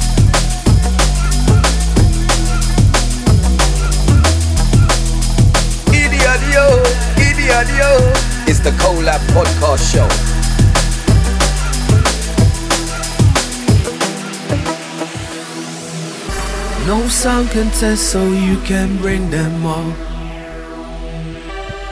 Idiot 6.33 6.53
yo, 6.55 6.83
idiot 7.17 7.67
yo. 7.77 8.11
It's 8.47 8.59
the 8.59 8.71
Collab 8.81 9.19
Podcast 9.35 9.93
Show. 9.93 10.07
No 16.87 17.07
sound 17.07 17.51
can 17.51 17.69
contest, 17.69 18.09
so 18.11 18.25
you 18.31 18.57
can 18.61 18.97
bring 18.97 19.29
them 19.29 19.63
all. 19.63 19.93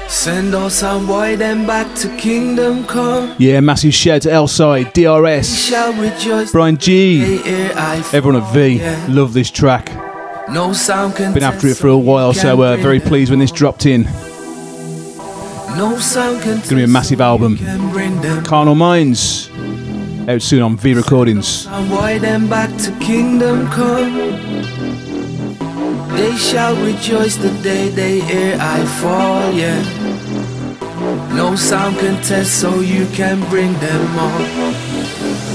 Send 0.10 0.56
all 0.56 0.72
sound 0.72 1.06
boy 1.06 1.36
them 1.36 1.68
back 1.68 1.96
to 1.98 2.08
Kingdom 2.18 2.86
Come. 2.86 3.36
Yeah, 3.38 3.60
massive 3.60 3.94
shout 3.94 4.24
to 4.24 4.32
L-Side, 4.32 4.92
They 4.96 5.04
DRS, 5.04 5.56
shall 5.56 5.94
rejoice. 5.94 6.52
Bryan 6.52 6.78
Gee, 6.78 7.20
day 7.20 7.38
hear 7.44 7.74
I 7.76 7.98
everyone 8.12 8.42
at 8.42 8.52
V. 8.52 8.80
Yeah. 8.80 9.06
Love 9.08 9.34
this 9.34 9.52
track. 9.52 9.92
No 10.50 10.74
sound 10.74 11.14
contest. 11.14 11.36
Been 11.36 11.44
after 11.44 11.68
it 11.68 11.78
for 11.78 11.90
a 11.90 11.98
while, 11.98 12.34
so 12.34 12.56
can 12.56 12.60
uh, 12.64 12.78
very 12.78 13.00
pleased 13.00 13.30
when 13.30 13.38
this 13.40 13.52
dropped 13.52 13.86
in. 13.86 14.08
No 15.78 15.98
sound 16.00 16.42
contest. 16.42 16.70
Gonna 16.70 16.82
be 16.82 16.84
a 16.84 16.88
massive 16.88 17.22
album. 17.22 17.58
can 17.58 17.90
bring 17.92 18.22
them. 18.22 18.44
Carnal 18.44 18.76
Minds, 18.76 19.50
out 20.28 20.42
soon 20.42 20.62
on 20.62 20.78
V 20.78 20.94
Recordings. 20.94 21.48
Sound 21.48 21.90
boy 21.90 22.20
back 22.50 22.70
to 22.84 22.92
Kingdom 23.00 23.68
Come. 23.70 24.16
They 26.16 26.36
shall 26.36 26.76
rejoice 26.86 27.38
the 27.38 27.52
day 27.64 27.90
they 27.90 28.20
hear 28.20 28.58
I 28.60 28.86
fall, 29.00 29.52
yeah. 29.54 29.82
No 31.34 31.56
sound 31.56 31.98
can 31.98 32.22
test, 32.22 32.60
so 32.60 32.82
you 32.82 33.06
can 33.08 33.40
bring 33.50 33.74
them 33.74 34.20
on. 34.20 34.92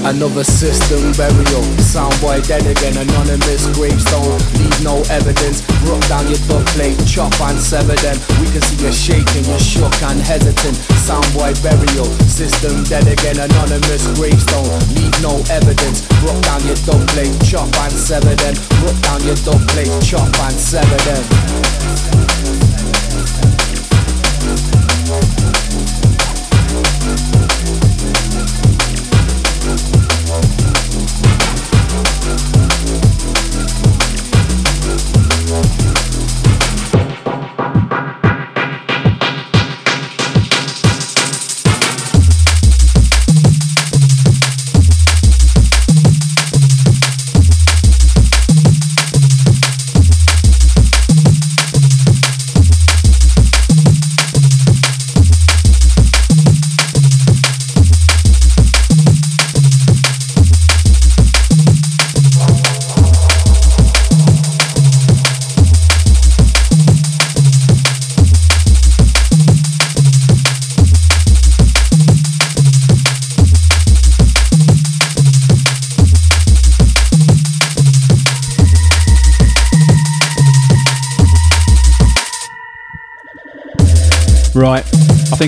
Another 0.05 0.43
system 0.43 1.11
burial. 1.13 1.63
Soundboy 1.83 2.47
dead 2.47 2.65
again, 2.65 2.97
anonymous 2.97 3.65
gravestone. 3.75 4.39
Leave 4.55 4.83
no 4.83 5.03
evidence. 5.09 5.66
Broke 5.87 6.03
down 6.09 6.27
your 6.27 6.37
plate, 6.75 6.99
chop 7.07 7.31
and 7.47 7.57
sever 7.57 7.95
them. 8.03 8.19
We 8.43 8.51
can 8.51 8.61
see 8.61 8.75
you 8.83 8.91
shaking, 8.91 9.45
you're 9.47 9.57
shook 9.57 9.95
and 10.03 10.19
hesitant. 10.19 10.75
Soundboy 11.07 11.63
burial. 11.63 12.11
System 12.27 12.83
dead 12.83 13.07
again, 13.07 13.39
anonymous 13.39 14.05
gravestone. 14.19 14.67
Leave 14.99 15.15
no 15.23 15.39
evidence. 15.49 16.03
Broke 16.19 16.43
down 16.43 16.59
your 16.67 16.75
plate, 17.15 17.31
chop 17.47 17.73
and 17.87 17.93
sever 17.93 18.35
them. 18.35 18.55
Broke 18.83 18.99
down 18.99 19.23
your 19.23 19.37
plate, 19.71 19.87
chop 20.03 20.27
and 20.27 20.59
sever 20.59 20.99
them. 21.07 21.23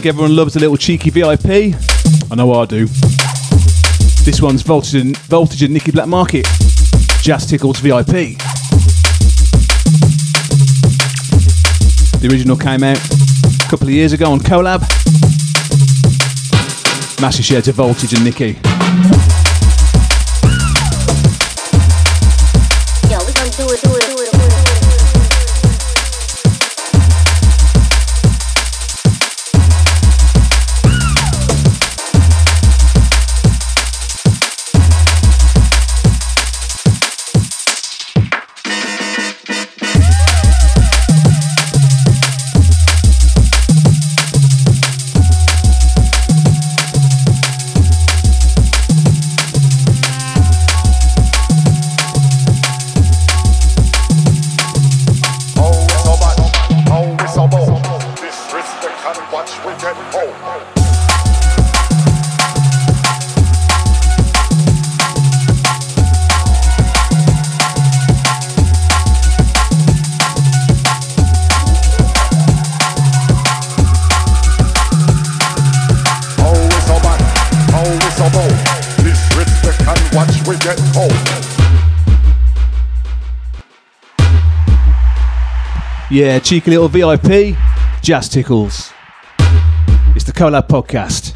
Everyone 0.10 0.36
loves 0.36 0.56
a 0.56 0.60
little 0.60 0.76
cheeky 0.76 1.12
VIP. 1.12 1.76
I 2.32 2.36
know 2.36 2.52
I 2.54 2.66
do. 2.66 2.88
This 4.26 4.42
one's 4.42 4.64
Voltage 4.64 4.96
and, 4.96 5.16
Voltage 5.16 5.62
and 5.62 5.72
Nicky 5.72 5.92
Blackmarket. 5.92 6.48
Jazz 7.22 7.46
Tickles 7.46 7.80
VIP. 7.80 8.36
The 12.20 12.28
original 12.32 12.58
came 12.58 12.82
out 12.82 12.98
a 12.98 13.70
couple 13.70 13.86
of 13.86 13.94
years 13.94 14.12
ago 14.12 14.32
on 14.32 14.40
Collab. 14.40 14.82
Massive 17.22 17.46
share 17.46 17.62
to 17.62 17.72
Voltage 17.72 18.14
and 18.14 18.24
Nicky. 18.24 18.69
Yeah, 86.20 86.38
cheeky 86.40 86.72
little 86.72 86.90
VIP, 86.90 87.56
Jazz 88.02 88.28
Tickles. 88.28 88.92
It's 90.18 90.26
the 90.26 90.34
Collab 90.34 90.68
Podcast. 90.68 91.29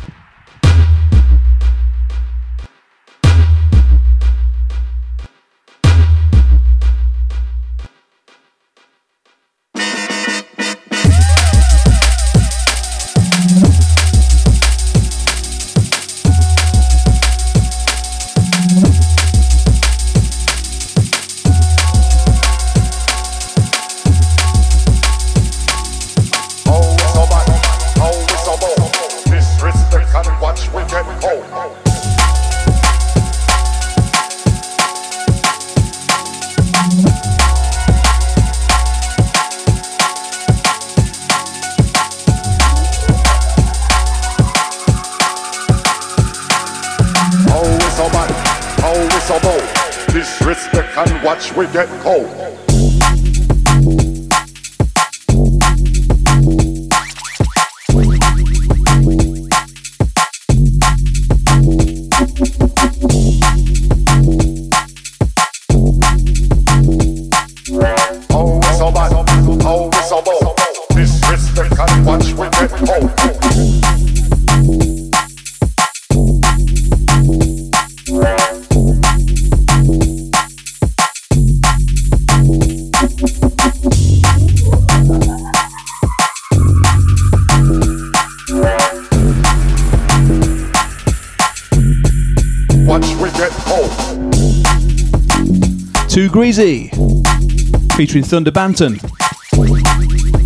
Featuring 98.14 98.30
Thunder 98.30 98.51
Banton. 98.51 98.99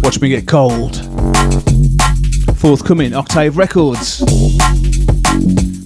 Watch 0.01 0.21
Me 0.21 0.29
Get 0.29 0.47
Cold. 0.47 0.95
Forthcoming, 2.57 3.13
Octave 3.13 3.57
Records. 3.57 4.21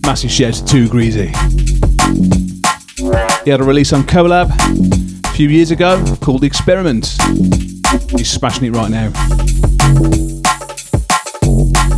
Massive 0.06 0.30
to 0.30 0.64
Too 0.64 0.88
Greasy. 0.88 1.30
He 3.44 3.50
had 3.50 3.62
a 3.62 3.64
release 3.64 3.94
on 3.94 4.04
Collab 4.04 4.52
a 5.26 5.30
few 5.30 5.50
years 5.50 5.72
ago 5.72 6.06
called 6.22 6.44
Experiment. 6.44 7.18
He's 8.12 8.30
smashing 8.30 8.66
it 8.66 8.76
right 8.76 8.92
now. 8.92 9.12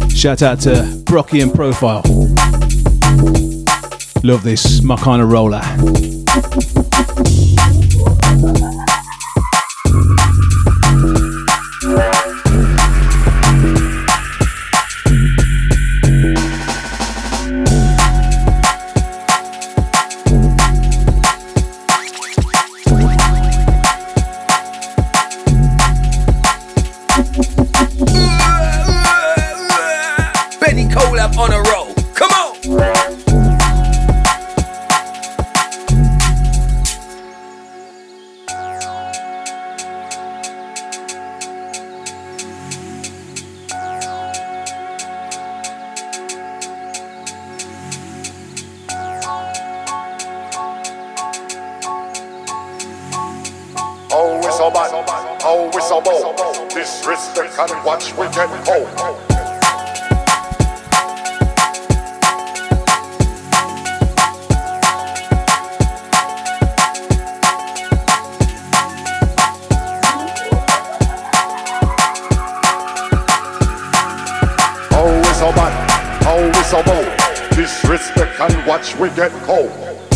Shout 0.08 0.44
out 0.44 0.62
to 0.62 0.84
Brockie 1.04 1.44
and 1.44 1.54
Profile. 1.54 2.04
Love 4.24 4.44
this, 4.44 4.82
my 4.82 4.96
kind 4.96 5.22
of 5.22 5.30
roller. 5.30 6.23
we 79.00 79.10
get 79.12 79.32
cold. 79.44 80.13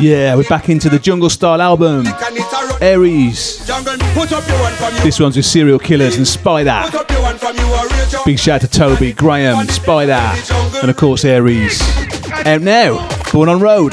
Yeah, 0.00 0.36
we're 0.36 0.44
back 0.44 0.68
into 0.68 0.88
the 0.88 0.98
jungle 1.00 1.28
style 1.28 1.60
album. 1.60 2.06
Aries. 2.80 3.66
This 5.02 5.18
one's 5.18 5.36
with 5.36 5.44
Serial 5.44 5.80
Killaz 5.80 6.16
and 6.16 6.26
Spider. 6.26 6.84
Big 8.24 8.38
shout 8.38 8.60
to 8.60 8.68
Toby, 8.68 9.12
Graham, 9.12 9.66
Spider, 9.66 10.12
and 10.80 10.90
of 10.90 10.96
course 10.96 11.24
Aries. 11.24 11.80
Out 12.46 12.62
now, 12.62 13.08
born 13.32 13.48
on 13.48 13.58
road. 13.58 13.92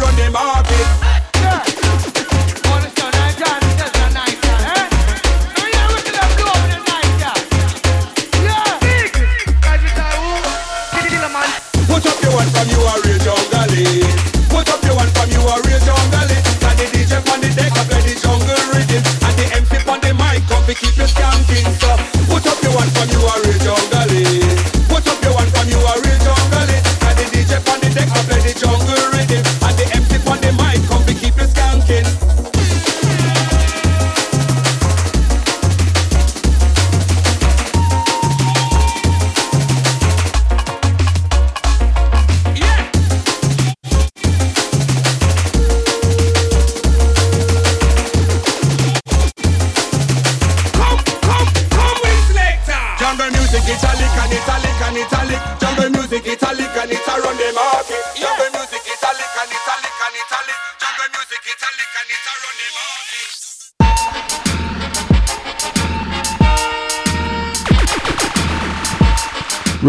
Run 0.00 0.16
the 0.16 0.30
market. 0.30 0.51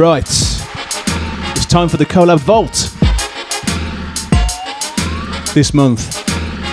Right. 0.03 0.27
It's 1.55 1.65
time 1.65 1.87
for 1.87 1.95
the 1.95 2.05
Collab 2.05 2.39
Vault. 2.39 2.73
This 5.53 5.73
month, 5.73 6.21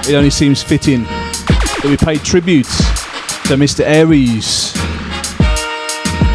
it 0.09 0.15
only 0.17 0.31
seems 0.31 0.65
fitting 0.65 1.05
that 1.05 1.85
we 1.85 1.97
pay 1.97 2.17
tribute 2.17 2.67
to 2.67 3.55
Mr. 3.55 3.85
Aries. 3.87 4.73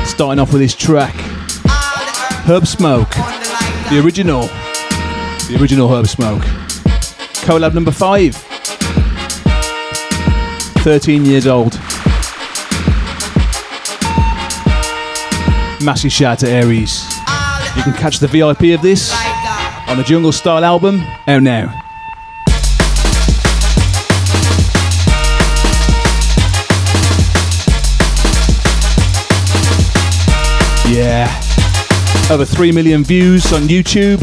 Starting 0.10 0.39
off 0.39 0.54
with 0.54 0.62
his 0.62 0.74
track, 0.74 1.14
Herb 2.46 2.66
Smoke, 2.66 3.10
the 3.89 4.02
original, 4.02 4.43
the 5.50 5.58
original 5.60 5.89
Herb 5.89 6.08
Smoke. 6.08 6.43
Collab 7.43 7.74
number 7.74 7.91
five. 7.91 8.38
13 10.82 11.26
years 11.26 11.46
old. 11.46 11.78
Massive 15.86 16.12
shout 16.12 16.32
out 16.32 16.40
to 16.40 16.50
Aries. 16.50 17.04
You 17.78 17.84
can 17.84 17.94
catch 17.94 18.18
the 18.18 18.28
VIP 18.28 18.76
of 18.76 18.82
this 18.82 19.14
on 19.88 19.98
the 19.98 20.04
Jungle 20.04 20.32
Style 20.32 20.66
album 20.66 21.00
out 21.28 21.44
now. 21.44 21.80
Yeah. 30.90 31.30
Over 32.32 32.46
3 32.46 32.72
million 32.72 33.04
views 33.04 33.54
on 33.54 33.62
YouTube. 33.68 34.22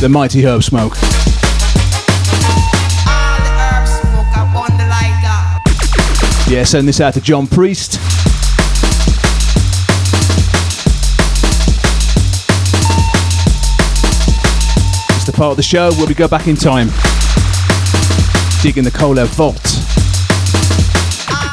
The 0.00 0.08
Mighty 0.08 0.42
Herb 0.42 0.62
Smoke. 0.62 0.94
Yeah, 6.52 6.64
send 6.64 6.86
this 6.86 7.00
out 7.00 7.14
to 7.14 7.20
John 7.22 7.46
Priest. 7.46 8.01
Part 15.42 15.50
of 15.50 15.56
the 15.56 15.62
show 15.64 15.90
where 15.94 16.06
we 16.06 16.14
go 16.14 16.28
back 16.28 16.46
in 16.46 16.54
time, 16.54 16.86
digging 18.62 18.84
the 18.84 18.92
Collab 18.92 19.26
vault. 19.34 19.60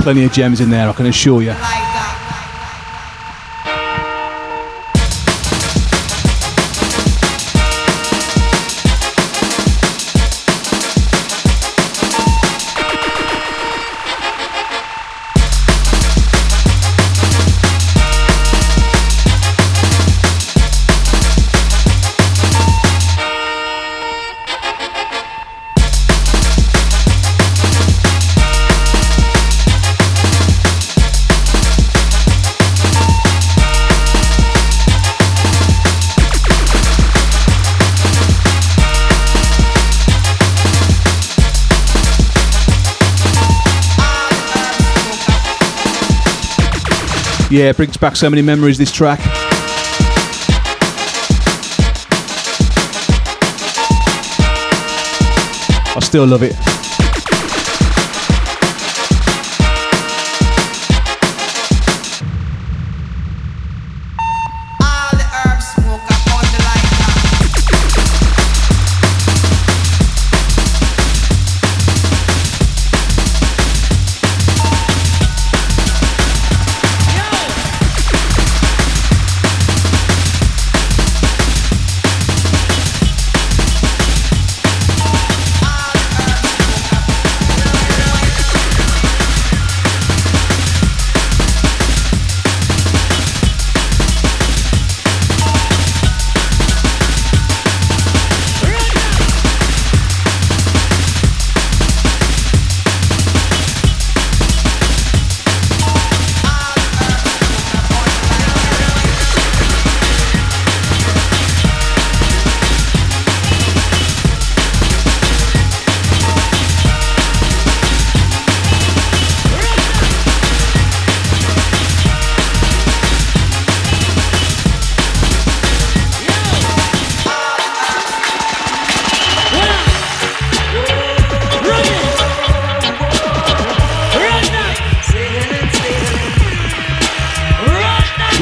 Plenty 0.03 0.25
of 0.25 0.31
gems 0.31 0.61
in 0.61 0.69
there, 0.69 0.87
I 0.87 0.93
can 0.93 1.07
assure 1.07 1.41
you. 1.41 1.55
Yeah, 47.59 47.71
it 47.71 47.75
brings 47.75 47.97
back 47.97 48.15
so 48.15 48.29
many 48.29 48.41
memories, 48.41 48.77
this 48.77 48.89
track. 48.89 49.19
I 55.93 55.99
still 55.99 56.25
love 56.25 56.43
it. 56.43 56.78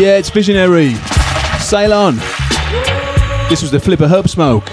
Yeah, 0.08 0.16
it's 0.16 0.30
visionary. 0.30 0.93
Sail 1.60 1.91
on. 1.91 2.16
This 3.49 3.62
was 3.62 3.72
the 3.72 3.78
Flipper 3.78 4.08
Herb 4.08 4.30
Smoke. 4.30 4.70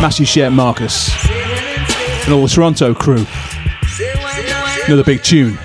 Massive 0.00 0.26
shout 0.26 0.50
Marcus. 0.50 1.10
And 2.24 2.32
all 2.32 2.40
the 2.40 2.48
Toronto 2.48 2.94
crew. 2.94 3.26
Another 4.86 5.04
big 5.04 5.22
tune. 5.22 5.58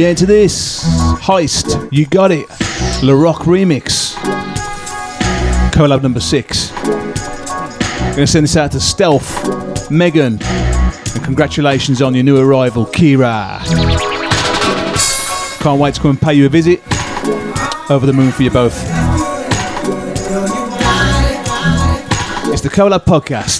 Yeah, 0.00 0.08
into 0.08 0.24
this 0.24 0.82
heist. 1.20 1.92
You 1.92 2.06
got 2.06 2.32
it. 2.32 2.48
La 3.02 3.12
Rock 3.12 3.42
remix. 3.42 4.14
Collab 5.72 6.02
number 6.02 6.20
six. 6.20 6.72
I'm 6.84 8.14
Gonna 8.14 8.26
send 8.26 8.44
this 8.44 8.56
out 8.56 8.72
to 8.72 8.80
Stealth, 8.80 9.90
Megan, 9.90 10.38
and 10.42 11.22
congratulations 11.22 12.00
on 12.00 12.14
your 12.14 12.24
new 12.24 12.38
arrival, 12.40 12.86
Kira. 12.86 13.60
Can't 15.60 15.78
wait 15.78 15.96
to 15.96 16.00
come 16.00 16.12
and 16.12 16.20
pay 16.22 16.32
you 16.32 16.46
a 16.46 16.48
visit. 16.48 16.80
Over 17.90 18.06
the 18.06 18.14
moon 18.14 18.32
for 18.32 18.42
you 18.42 18.50
both. 18.50 18.82
It's 22.50 22.62
the 22.62 22.70
Collab 22.70 23.04
Podcast. 23.04 23.59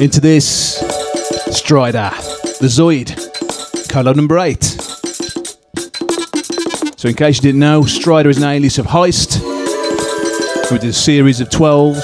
Into 0.00 0.20
this 0.20 0.78
Strider, 1.54 2.10
the 2.60 2.68
Zoid, 2.68 3.08
collab 3.88 4.16
number 4.16 4.38
eight. 4.38 4.64
So, 6.98 7.08
in 7.10 7.14
case 7.14 7.36
you 7.36 7.42
didn't 7.42 7.60
know, 7.60 7.84
Strider 7.84 8.30
is 8.30 8.38
an 8.38 8.44
alias 8.44 8.78
of 8.78 8.86
Heist. 8.86 9.42
We 10.70 10.78
did 10.78 10.88
a 10.88 10.92
series 10.94 11.42
of 11.42 11.50
12s, 11.50 12.00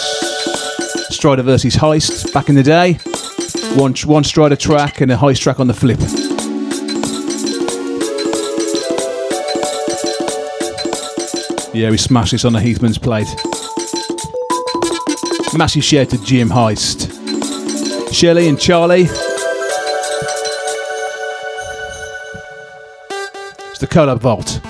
Strider 1.11 1.43
versus 1.43 1.77
Heist 1.77 2.35
back 2.35 2.51
in 2.51 2.57
the 2.57 2.63
day. 2.63 2.99
One, 3.75 3.95
one 4.05 4.25
Strider 4.25 4.57
track 4.57 5.01
and 5.01 5.11
a 5.11 5.17
Heist 5.17 5.41
track 5.41 5.61
on 5.61 5.67
the 5.67 5.73
flip. 5.73 6.30
Yeah, 11.73 11.91
we 11.91 11.97
smashed 11.99 12.33
this 12.33 12.45
on 12.45 12.53
the 12.53 12.59
Heathman's 12.59 12.99
plate. 12.99 13.29
Massive 15.57 15.85
shout 15.85 16.11
to 16.11 16.19
Jim 16.25 16.49
Heist. 16.49 17.13
Shelley 18.13 18.49
and 18.49 18.59
Charlie. 18.59 19.03
It's 23.71 23.79
the 23.79 23.87
Collab 23.87 24.19
Vault. 24.19 24.61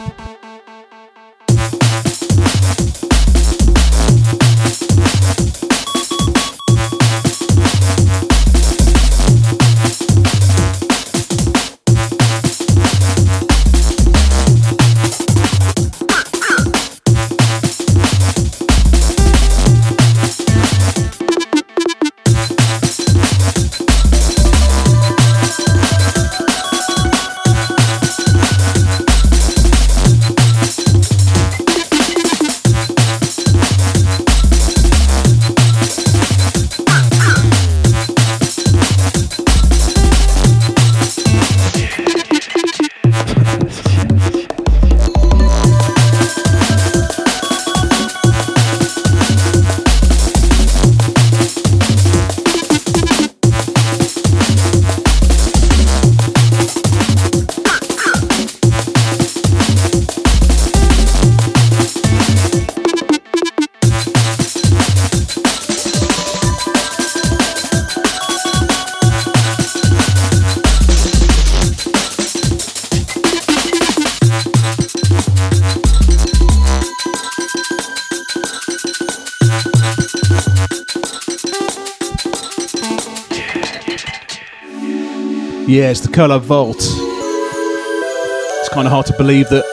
Collab 86.12 86.40
Vault. 86.40 86.76
It's 86.78 88.68
kind 88.68 88.86
of 88.86 88.92
hard 88.92 89.06
to 89.06 89.14
believe 89.16 89.48
that 89.50 89.64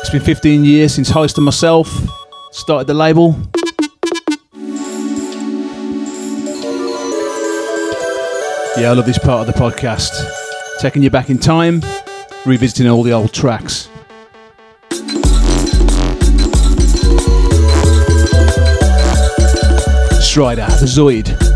it's 0.00 0.10
been 0.10 0.20
15 0.20 0.64
years 0.64 0.92
since 0.92 1.10
Heist 1.10 1.36
and 1.36 1.44
myself 1.44 1.88
started 2.50 2.86
the 2.88 2.94
label. 2.94 3.36
Yeah, 8.76 8.90
I 8.90 8.94
love 8.94 9.06
this 9.06 9.18
part 9.18 9.46
of 9.46 9.54
the 9.54 9.60
podcast. 9.60 10.10
Taking 10.80 11.02
you 11.02 11.10
back 11.10 11.30
in 11.30 11.38
time, 11.38 11.82
revisiting 12.44 12.88
all 12.88 13.02
the 13.02 13.12
old 13.12 13.32
tracks. 13.32 13.88
Strider, 20.20 20.66
the 20.80 20.86
Zoid. 20.86 21.51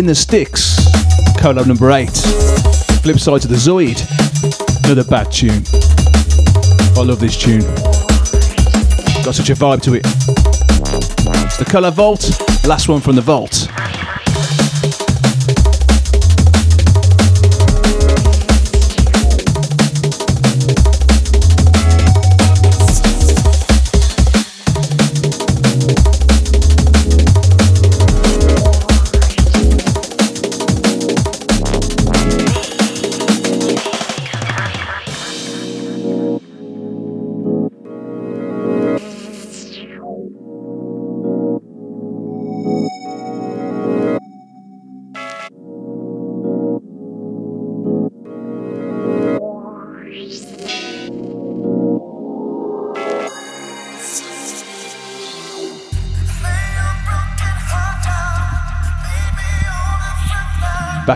In 0.00 0.06
the 0.06 0.14
Sticks, 0.14 0.78
collab 1.36 1.66
number 1.66 1.90
eight. 1.90 2.16
Flip 3.02 3.18
side 3.18 3.42
to 3.42 3.48
the 3.48 3.56
Zoid, 3.56 4.00
another 4.86 5.04
bad 5.04 5.30
tune. 5.30 5.62
I 6.96 7.04
love 7.04 7.20
this 7.20 7.36
tune. 7.36 7.60
Got 9.22 9.34
such 9.34 9.50
a 9.50 9.54
vibe 9.54 9.82
to 9.82 9.96
it. 9.96 10.06
It's 11.44 11.58
the 11.58 11.66
Collab 11.66 11.92
Vault, 11.92 12.30
last 12.66 12.88
one 12.88 13.02
from 13.02 13.14
the 13.14 13.20
Vault. 13.20 13.69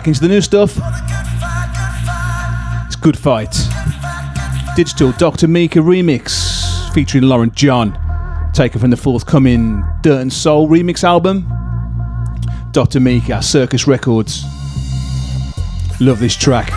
Back 0.04 0.08
into 0.08 0.20
the 0.20 0.28
new 0.28 0.42
stuff. 0.42 0.78
It's 2.84 2.94
Good 2.94 3.16
Fight. 3.16 3.56
Digital 4.76 5.12
Dr. 5.12 5.48
Meaker 5.48 5.80
remix 5.80 6.92
featuring 6.92 7.24
Lauren 7.24 7.50
John, 7.52 7.98
taken 8.52 8.82
from 8.82 8.90
the 8.90 8.98
forthcoming 8.98 9.82
Dirt 10.02 10.20
and 10.20 10.30
Soul 10.30 10.68
remix 10.68 11.04
album. 11.04 11.48
Dr. 12.72 13.00
Meaker, 13.00 13.40
Circus 13.40 13.86
Records. 13.86 14.44
Love 16.02 16.18
this 16.20 16.36
track. 16.36 16.68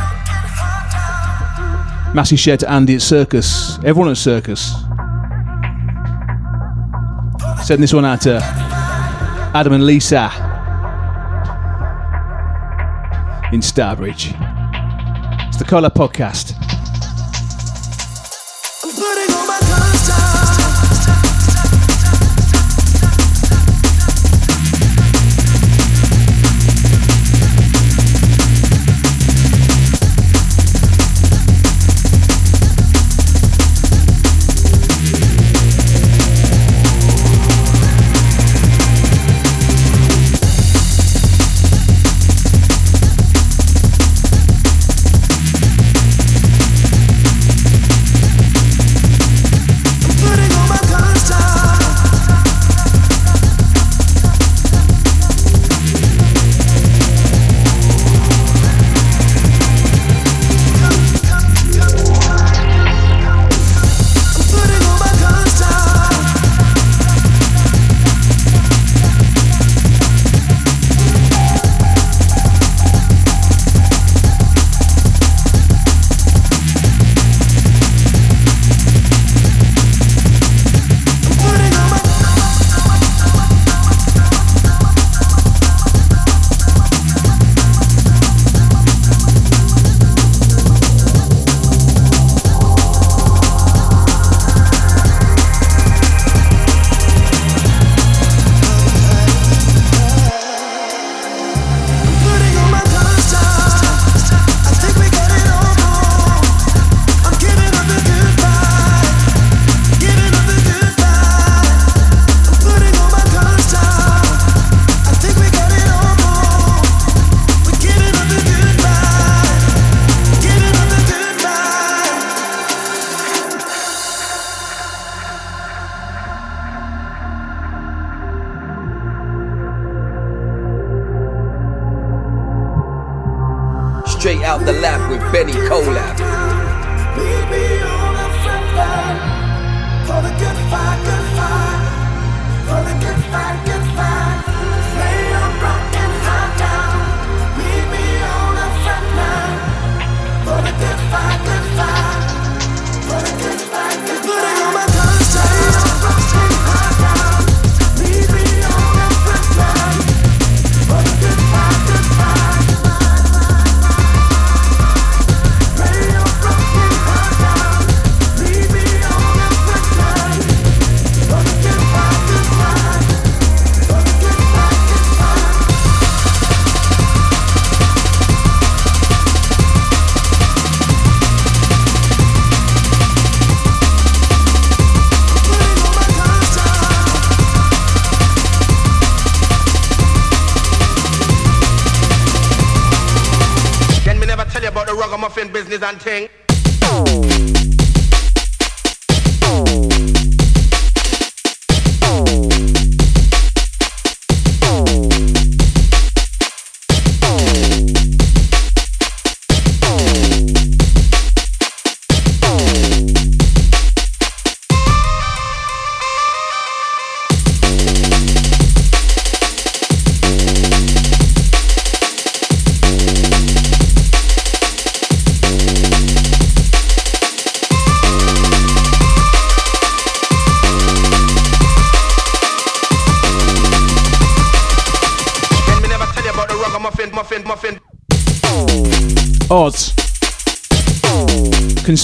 Massive 2.15 2.39
share 2.39 2.55
to 2.55 2.71
Andy 2.71 2.95
at 2.95 3.01
Circus, 3.01 3.77
everyone 3.79 4.09
at 4.09 4.15
Circus. 4.15 4.73
Sending 7.61 7.81
this 7.81 7.91
one 7.91 8.05
out 8.05 8.21
to 8.21 8.39
Adam 9.53 9.73
and 9.73 9.85
Lisa 9.85 10.46
in 13.53 13.61
Starbridge. 13.61 14.33
It's 15.47 15.57
the 15.57 15.63
Collab 15.63 15.93
Podcast. 15.93 16.56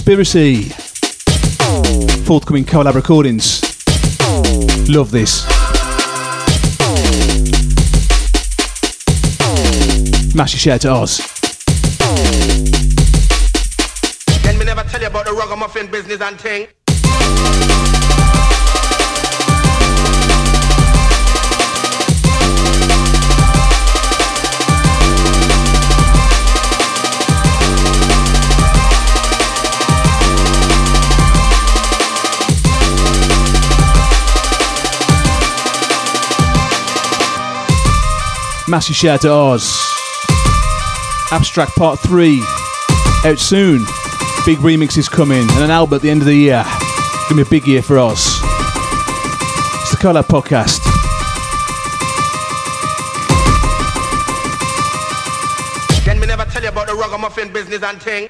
Conspiracy. 0.05 0.63
Forthcoming 2.25 2.65
collab 2.65 2.93
recordings. 2.95 3.61
Love 4.89 5.11
this. 5.11 5.45
Massive 10.35 10.59
shout 10.59 10.81
to 10.81 10.89
Oz. 10.91 11.21
Can 14.43 14.59
never 14.65 14.83
tell 14.89 14.99
you 14.99 15.07
about 15.07 15.25
the 15.25 15.33
business 15.89 16.19
and 16.19 16.37
thing? 16.37 16.67
Massive 38.73 38.95
shout 38.95 39.21
to 39.21 39.31
Oz. 39.31 39.79
Abstract 41.31 41.75
Part 41.75 41.99
3. 41.99 42.41
Out 43.23 43.37
soon. 43.37 43.81
Big 44.47 44.57
remixes 44.57 45.07
coming 45.07 45.41
and 45.41 45.63
an 45.65 45.69
album 45.69 45.97
at 45.97 46.01
the 46.01 46.09
end 46.09 46.21
of 46.21 46.25
the 46.25 46.33
year. 46.33 46.63
Gonna 47.29 47.35
be 47.35 47.41
a 47.43 47.51
big 47.51 47.67
year 47.67 47.83
for 47.83 47.99
Oz. 47.99 48.39
It's 49.83 49.91
the 49.91 49.97
Collab 50.01 50.23
Podcast. 50.23 50.81
Me 56.19 56.25
never 56.25 56.45
tell 56.45 56.63
you 56.63 56.69
about 56.69 56.87
the 56.87 57.49
business 57.53 57.83
and 57.83 58.01
thing? 58.01 58.27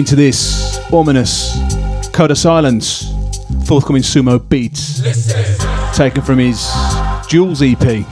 Into 0.00 0.16
this 0.16 0.80
ominous 0.94 2.08
Code 2.08 2.30
of 2.30 2.38
Silence. 2.38 3.12
Forthcoming 3.66 4.00
Sumo 4.00 4.38
Beats. 4.48 5.02
Taken 5.94 6.22
from 6.22 6.38
his 6.38 6.72
Jules 7.28 7.60
EP. 7.60 8.06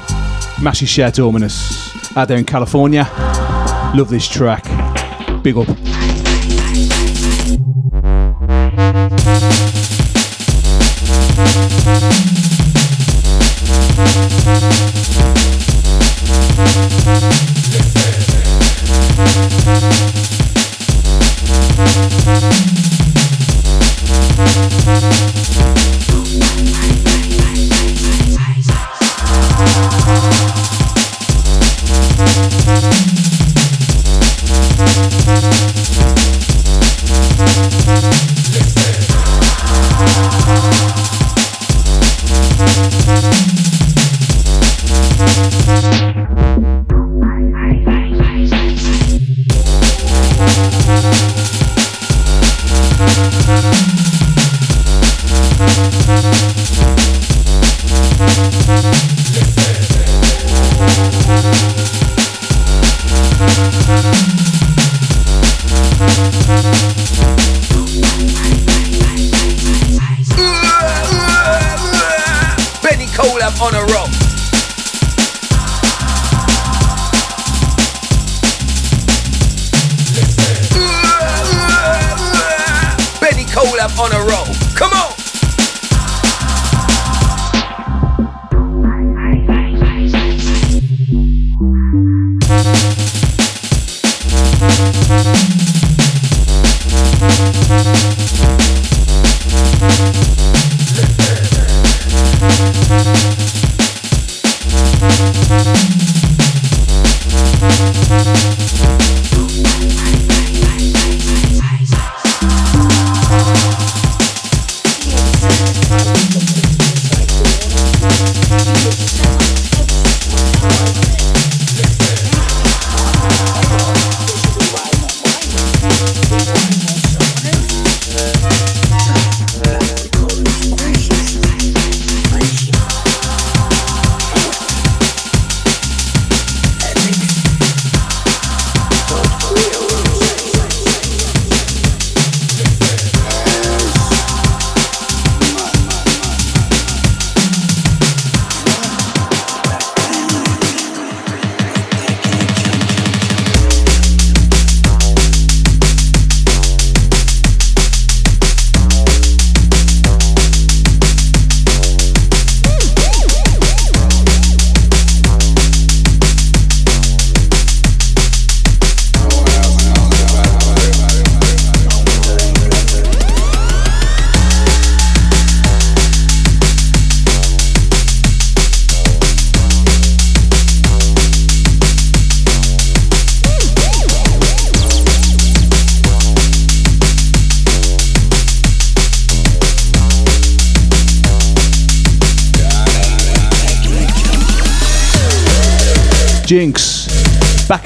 Shout 0.74 1.14
to 1.14 1.22
Ominous. 1.22 2.14
Out 2.14 2.28
there 2.28 2.36
in 2.36 2.44
California. 2.44 3.04
Love 3.94 4.10
this 4.10 4.28
track. 4.28 4.64
Big 5.42 5.56
up. 5.56 5.87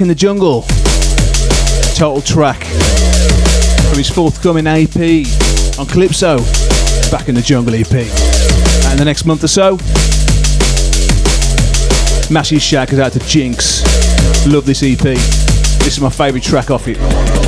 In 0.03 0.09
the 0.09 0.15
Jungle, 0.15 0.63
total 1.95 2.21
track 2.21 2.65
from 3.89 3.97
his 3.97 4.11
forthcoming 4.11 4.67
AP 4.67 5.27
on 5.79 5.87
Calypso, 5.87 6.39
Back 7.11 7.29
in 7.29 7.37
the 7.37 7.43
Jungle 7.43 7.75
EP. 7.75 7.93
And 7.93 8.99
the 8.99 9.05
next 9.05 9.25
month 9.25 9.45
or 9.45 9.49
so, 9.49 9.77
massive 12.33 12.61
shout 12.61 12.93
out 12.95 13.13
to 13.13 13.21
Jinx. 13.21 13.83
Love 14.47 14.67
this 14.67 14.83
EP. 14.83 14.99
This 14.99 15.95
is 15.95 16.01
my 16.01 16.11
favourite 16.11 16.43
track 16.43 16.71
off 16.71 16.89
it. 16.89 17.42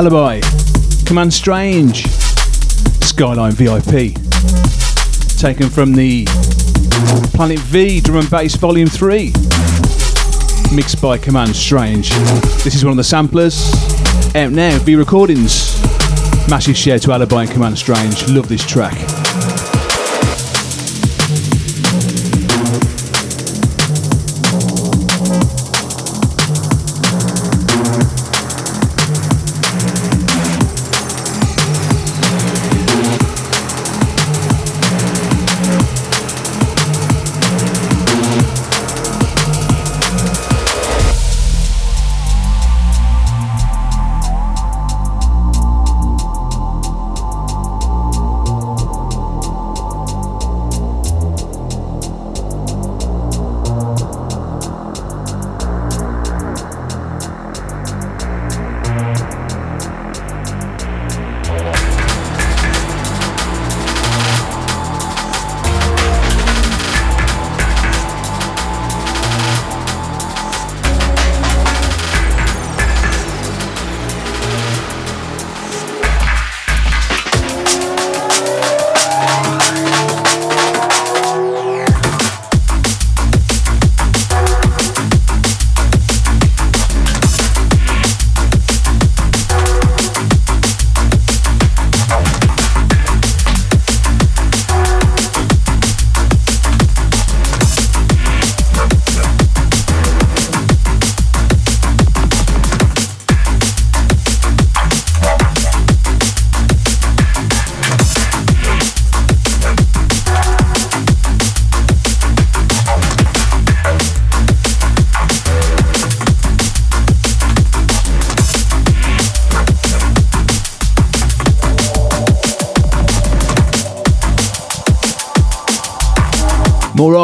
Alibi. 0.00 0.40
Command 1.04 1.30
Strange, 1.30 2.06
Skyline 3.04 3.52
VIP. 3.52 4.14
Taken 5.36 5.68
from 5.68 5.92
the 5.92 6.24
Planet 7.34 7.58
V 7.58 8.00
Drum 8.00 8.20
and 8.20 8.30
Bass 8.30 8.56
Volume 8.56 8.88
3, 8.88 9.26
mixed 10.74 11.02
by 11.02 11.18
Command 11.18 11.54
Strange. 11.54 12.08
This 12.64 12.74
is 12.74 12.82
one 12.82 12.92
of 12.92 12.96
the 12.96 13.04
samplers. 13.04 13.74
Out 14.34 14.52
now, 14.52 14.78
V 14.78 14.96
Recordings. 14.96 15.78
Massive 16.48 16.78
shout 16.78 17.02
to 17.02 17.12
Alibi 17.12 17.42
and 17.42 17.50
Command 17.50 17.76
Strange. 17.76 18.26
Love 18.30 18.48
this 18.48 18.66
track. 18.66 19.19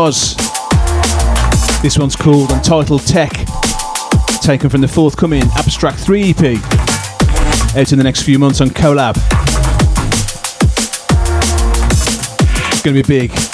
This 0.07 1.99
one's 1.99 2.15
called 2.15 2.53
Untitled 2.53 3.05
Tech, 3.09 3.33
taken 4.41 4.71
from 4.71 4.81
the 4.81 4.87
forthcoming 4.87 5.43
Abstract 5.57 5.99
3 5.99 6.31
EP, 6.31 6.39
out 7.77 7.91
in 7.91 7.99
the 7.99 8.05
next 8.05 8.23
few 8.23 8.39
months 8.39 8.61
on 8.61 8.69
Collab. 8.69 9.17
It's 12.71 12.83
going 12.83 12.95
to 12.95 13.03
be 13.03 13.27
big. 13.27 13.46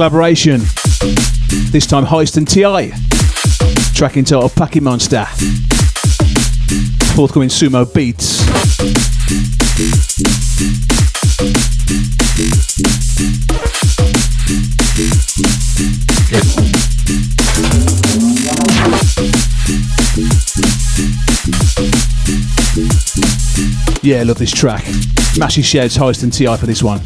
Collaboration. 0.00 0.60
This 1.72 1.86
time 1.86 2.06
Heist 2.06 2.38
and 2.38 2.48
TI. 2.48 2.94
Track 3.94 4.16
entitled 4.16 4.54
Packy 4.54 4.80
Monster. 4.80 5.26
Forthcoming 7.14 7.50
Sumo 7.50 7.84
Beats. 7.92 8.40
Yeah, 24.02 24.22
love 24.22 24.38
this 24.38 24.50
track. 24.50 24.82
Massive 25.36 25.66
shouts 25.66 25.98
Heist 25.98 26.22
and 26.22 26.32
TI 26.32 26.56
for 26.56 26.64
this 26.64 26.82
one. 26.82 27.02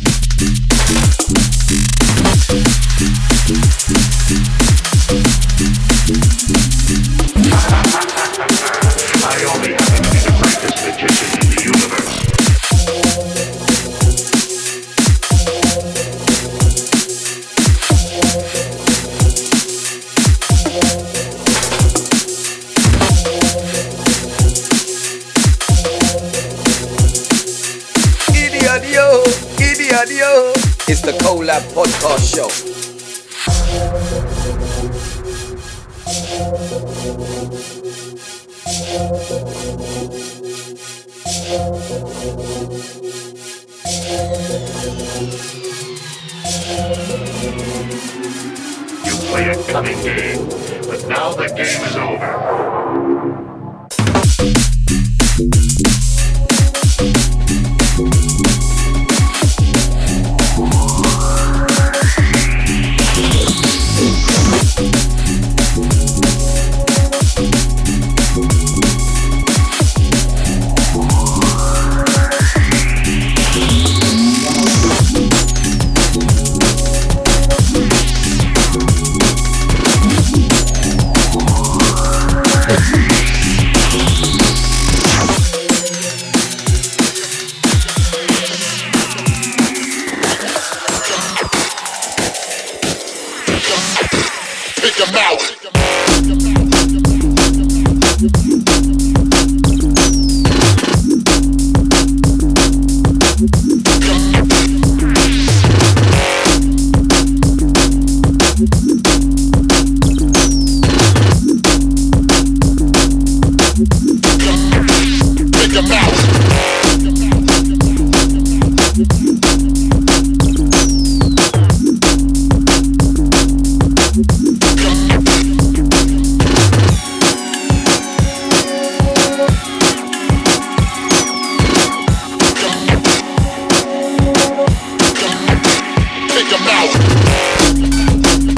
Show. 32.35 32.64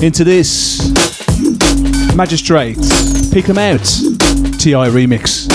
Into 0.07 0.23
this 0.23 0.95
Magistrate, 2.15 2.79
pick 3.33 3.49
'em 3.49 3.59
out. 3.59 3.85
TI 4.57 4.89
remix. 4.89 5.49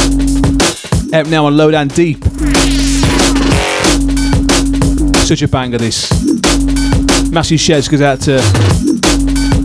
Out 1.14 1.28
now 1.28 1.46
on 1.46 1.56
Low 1.56 1.72
Down 1.72 1.88
Deep. 1.88 2.22
Such 5.26 5.42
a 5.42 5.48
banger, 5.48 5.78
this. 5.78 6.12
Massive 7.32 7.62
sheds 7.62 7.88
goes 7.88 8.02
out 8.02 8.20
to 8.24 8.42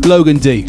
Logan 0.06 0.38
D. 0.38 0.64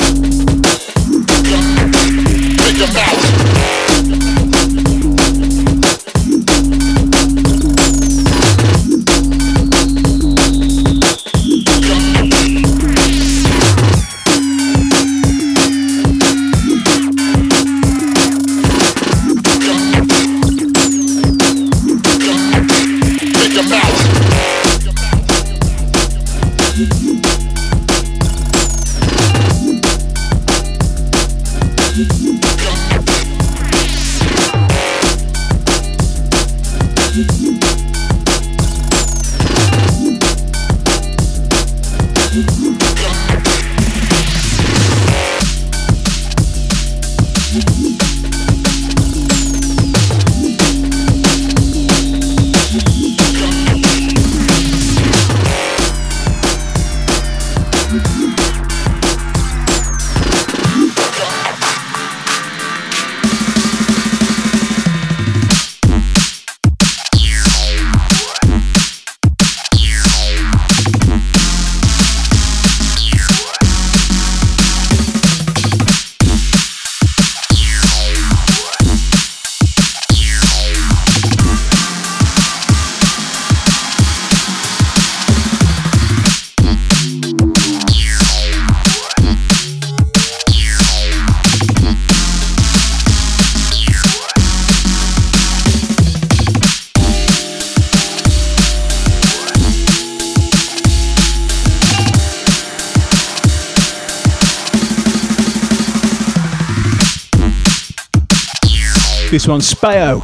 Spao. 109.68 110.22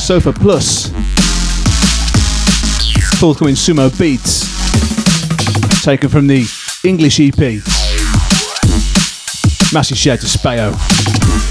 Sofa 0.00 0.32
Plus. 0.32 0.88
Forthcoming 3.20 3.54
Sumo 3.54 3.90
Beats. 3.98 4.48
Taken 5.84 6.08
from 6.08 6.26
the 6.26 6.46
English 6.82 7.20
EP. 7.20 7.62
Massive 9.72 9.98
shout 9.98 10.20
to 10.20 10.26
Spao. 10.26 11.49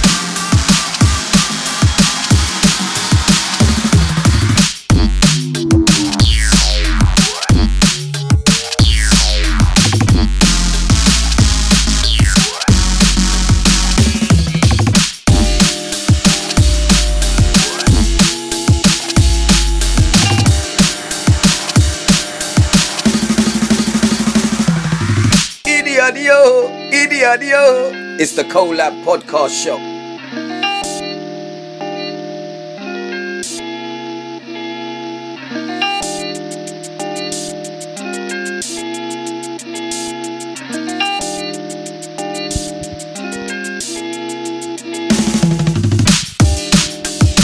Collab 28.49 29.03
Podcast 29.03 29.63
Show. 29.63 29.77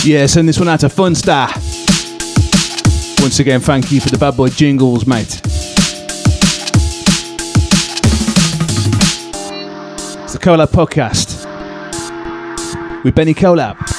Yeah, 0.04 0.26
send 0.26 0.50
this 0.50 0.58
one 0.60 0.68
out 0.70 0.80
to 0.80 0.88
Funstar. 0.88 1.52
Once 3.22 3.40
again, 3.40 3.60
thank 3.60 3.92
you 3.92 4.02
for 4.02 4.10
the 4.10 4.18
bad 4.18 4.36
boy 4.36 4.50
jingles, 4.50 5.06
mate. 5.06 5.45
Collab 10.46 10.68
Podcast 10.68 11.44
with 13.04 13.16
Benny 13.16 13.34
Collab. 13.34 13.95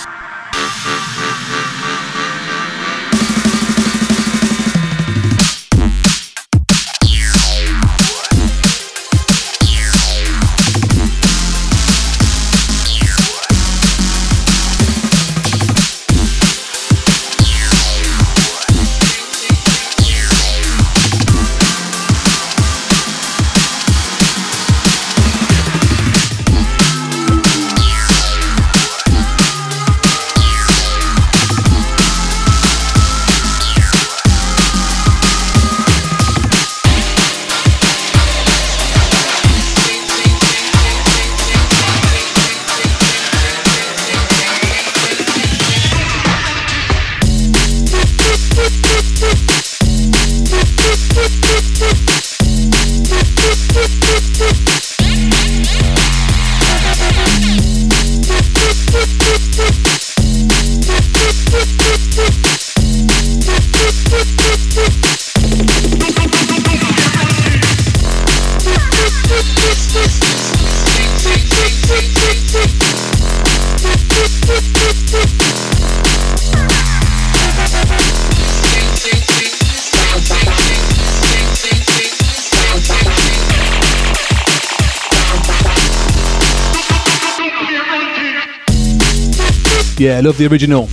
Love 90.27 90.39
the 90.39 90.47
original. 90.49 90.89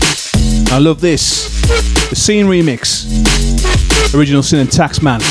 I 0.72 0.78
love 0.78 1.02
this. 1.02 1.50
The 2.12 2.16
Scene 2.16 2.46
remix. 2.46 3.04
Original 4.14 4.44
Sin 4.44 4.60
and 4.60 4.70
Taxman. 4.70 5.22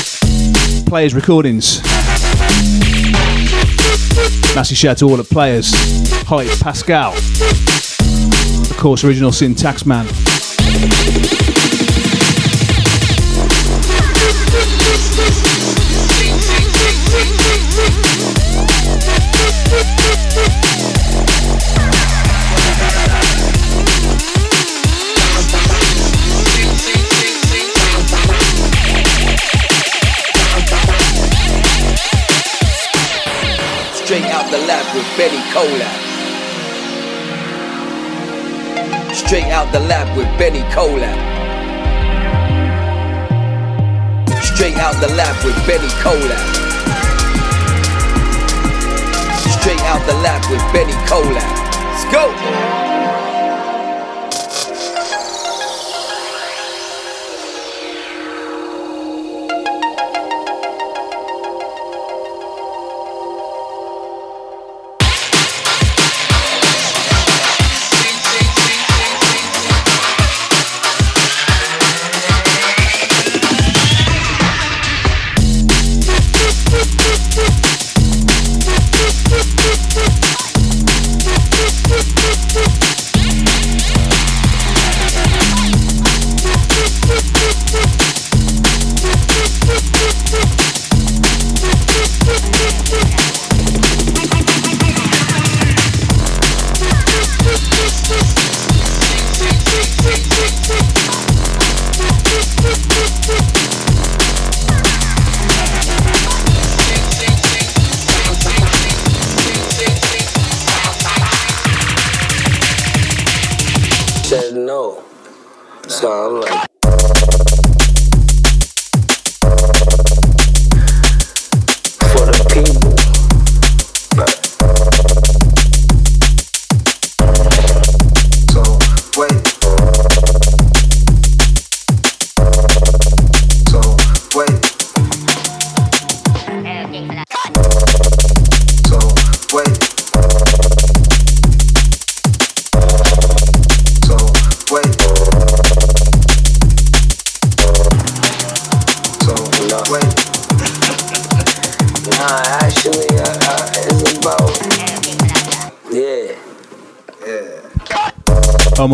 Playaz 0.83 1.15
Recordings. 1.15 1.81
Massive 4.53 4.75
shout 4.75 4.97
to 4.97 5.05
all 5.05 5.15
the 5.15 5.23
Playaz. 5.23 5.71
Hi, 6.27 6.45
Pascal. 6.61 7.13
Of 8.69 8.77
course, 8.77 9.05
Original 9.05 9.31
Sin 9.31 9.55
Taxman. 9.55 10.03
Out 34.83 34.95
with 34.95 35.17
Benny 35.17 35.37
Collab. 35.53 35.99
Straight 39.13 39.51
out 39.51 39.71
the 39.71 39.79
lab 39.79 40.17
with 40.17 40.27
Benny 40.37 40.61
Collab. 40.71 41.17
Straight 44.41 44.77
out 44.77 44.95
the 45.01 45.13
lab 45.15 45.35
with 45.45 45.55
Benny 45.67 45.87
Collab. 46.01 46.63
Straight 49.59 49.81
out 49.81 50.05
the 50.05 50.15
lab 50.21 50.41
with 50.51 50.61
Benny 50.73 50.93
Collab. 51.07 51.33
Let's 51.91 52.05
go! 52.11 52.92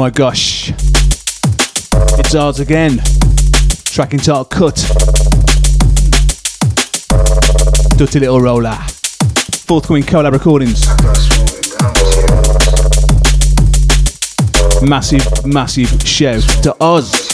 My 0.09 0.13
gosh. 0.13 0.71
It's 2.17 2.33
Oz 2.33 2.59
again. 2.59 2.97
Track 3.85 4.15
entitled 4.15 4.49
Cut. 4.49 4.73
Dirty 7.95 8.19
Little 8.19 8.41
Roller. 8.41 8.75
Forthcoming 9.67 10.01
collab 10.01 10.31
recordings. 10.31 10.87
Massive, 14.81 15.45
massive 15.45 16.01
shout 16.01 16.41
to 16.63 16.75
Oz. 16.81 17.28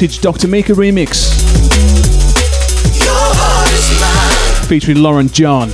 Dr. 0.00 0.48
Meaker 0.48 0.74
remix. 0.74 1.28
Featuring 4.66 5.02
Lauren 5.02 5.28
John. 5.28 5.68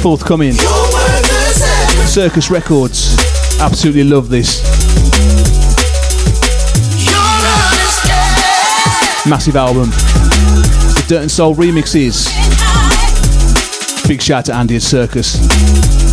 Forthcoming. 0.00 0.54
Circus 2.06 2.50
Records. 2.50 3.14
Absolutely 3.60 4.04
love 4.04 4.30
this. 4.30 4.62
Massive 9.28 9.56
album. 9.56 9.90
The 9.90 11.04
Dirt 11.06 11.22
and 11.22 11.30
Soul 11.30 11.54
remixes. 11.54 12.30
Big 14.08 14.22
shout 14.22 14.38
out 14.38 14.44
to 14.46 14.54
Andy 14.54 14.76
at 14.76 14.82
Circus. 14.82 16.03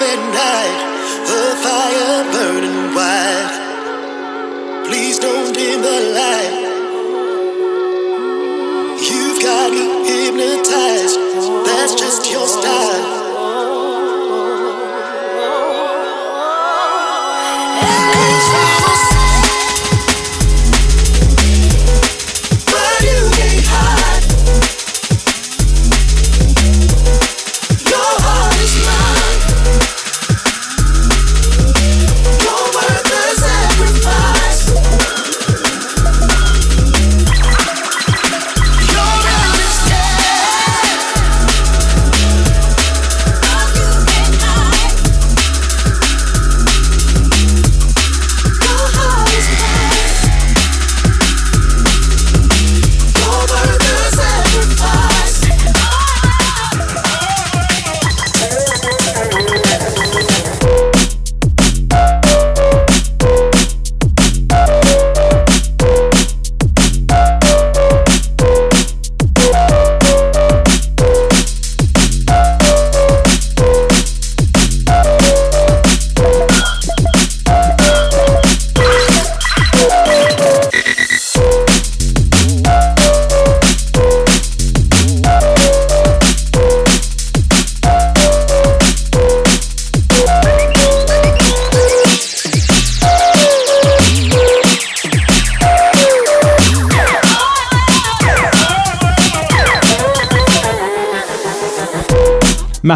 midnight, 0.00 0.80
a 1.28 1.40
fire 1.62 2.24
burns. 2.32 2.39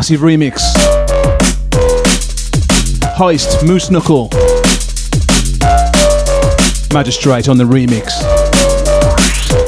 Massive 0.04 0.20
remix. 0.20 0.60
Heist, 3.16 3.66
Moose 3.66 3.90
Knuckle. 3.90 4.28
Magistrate 6.92 7.48
on 7.48 7.56
the 7.56 7.64
remix. 7.64 8.12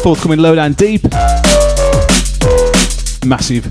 Forthcoming 0.02 0.40
Lowdown 0.40 0.74
Deep. 0.74 1.04
Massive. 3.24 3.62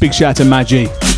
Big 0.00 0.12
shout 0.12 0.30
out 0.30 0.36
to 0.38 0.44
Maggie. 0.44 1.09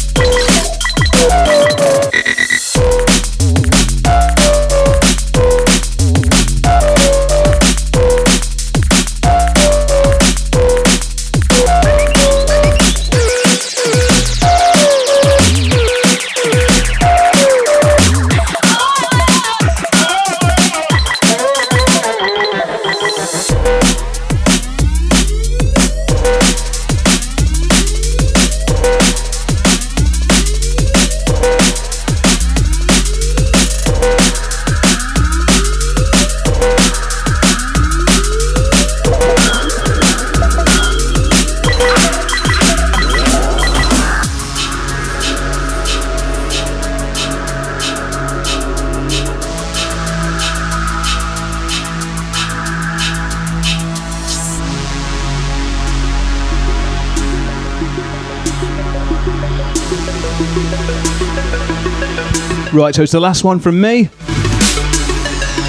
Right, 62.73 62.95
so 62.95 63.03
it's 63.03 63.13
the 63.13 63.21
last 63.21 63.45
one 63.45 63.59
from 63.59 63.81
me. 63.81 64.09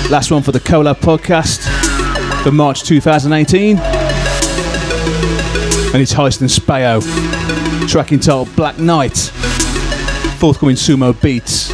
Last 0.10 0.32
one 0.32 0.42
for 0.42 0.52
the 0.52 0.60
Collab 0.60 1.00
podcast 1.02 1.62
for 2.44 2.52
March 2.52 2.84
2018. 2.84 3.78
And 3.78 6.02
it's 6.02 6.14
Heist 6.14 6.42
and 6.42 6.50
Spayo. 6.50 7.02
Track 7.90 8.14
entitled 8.14 8.56
Black 8.56 8.80
Knight. 8.80 9.18
Forthcoming 10.40 10.76
Sumo 10.76 11.20
Beats. 11.22 11.70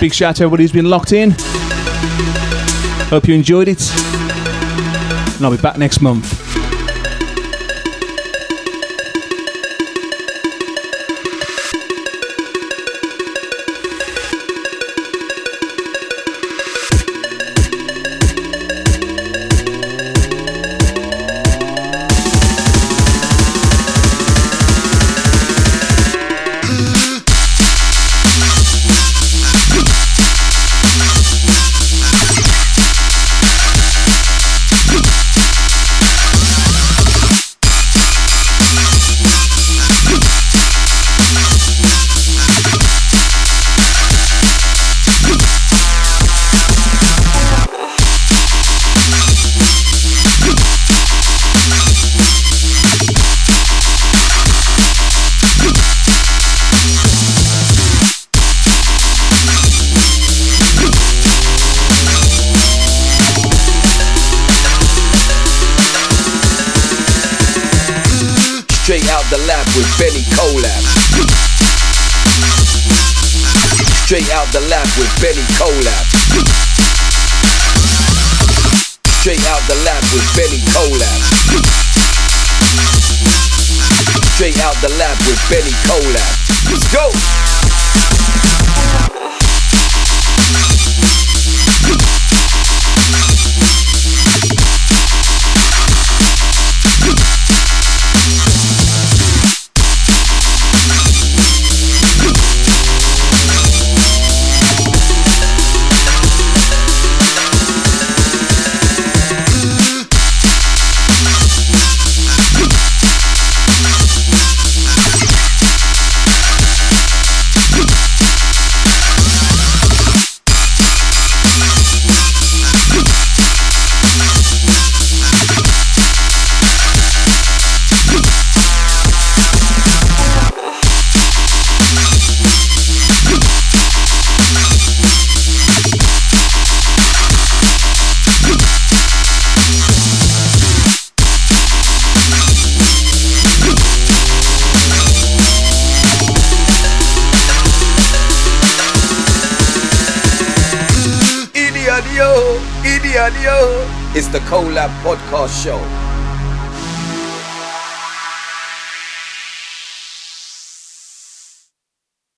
Big 0.00 0.12
shout 0.12 0.30
out 0.30 0.36
to 0.36 0.44
everybody 0.44 0.64
who's 0.64 0.72
been 0.72 0.90
locked 0.90 1.12
in. 1.12 1.34
Hope 3.08 3.26
you 3.26 3.34
enjoyed 3.34 3.68
it. 3.68 3.80
And 5.36 5.44
I'll 5.44 5.50
be 5.50 5.56
back 5.56 5.78
next 5.78 6.00
month. 6.00 6.33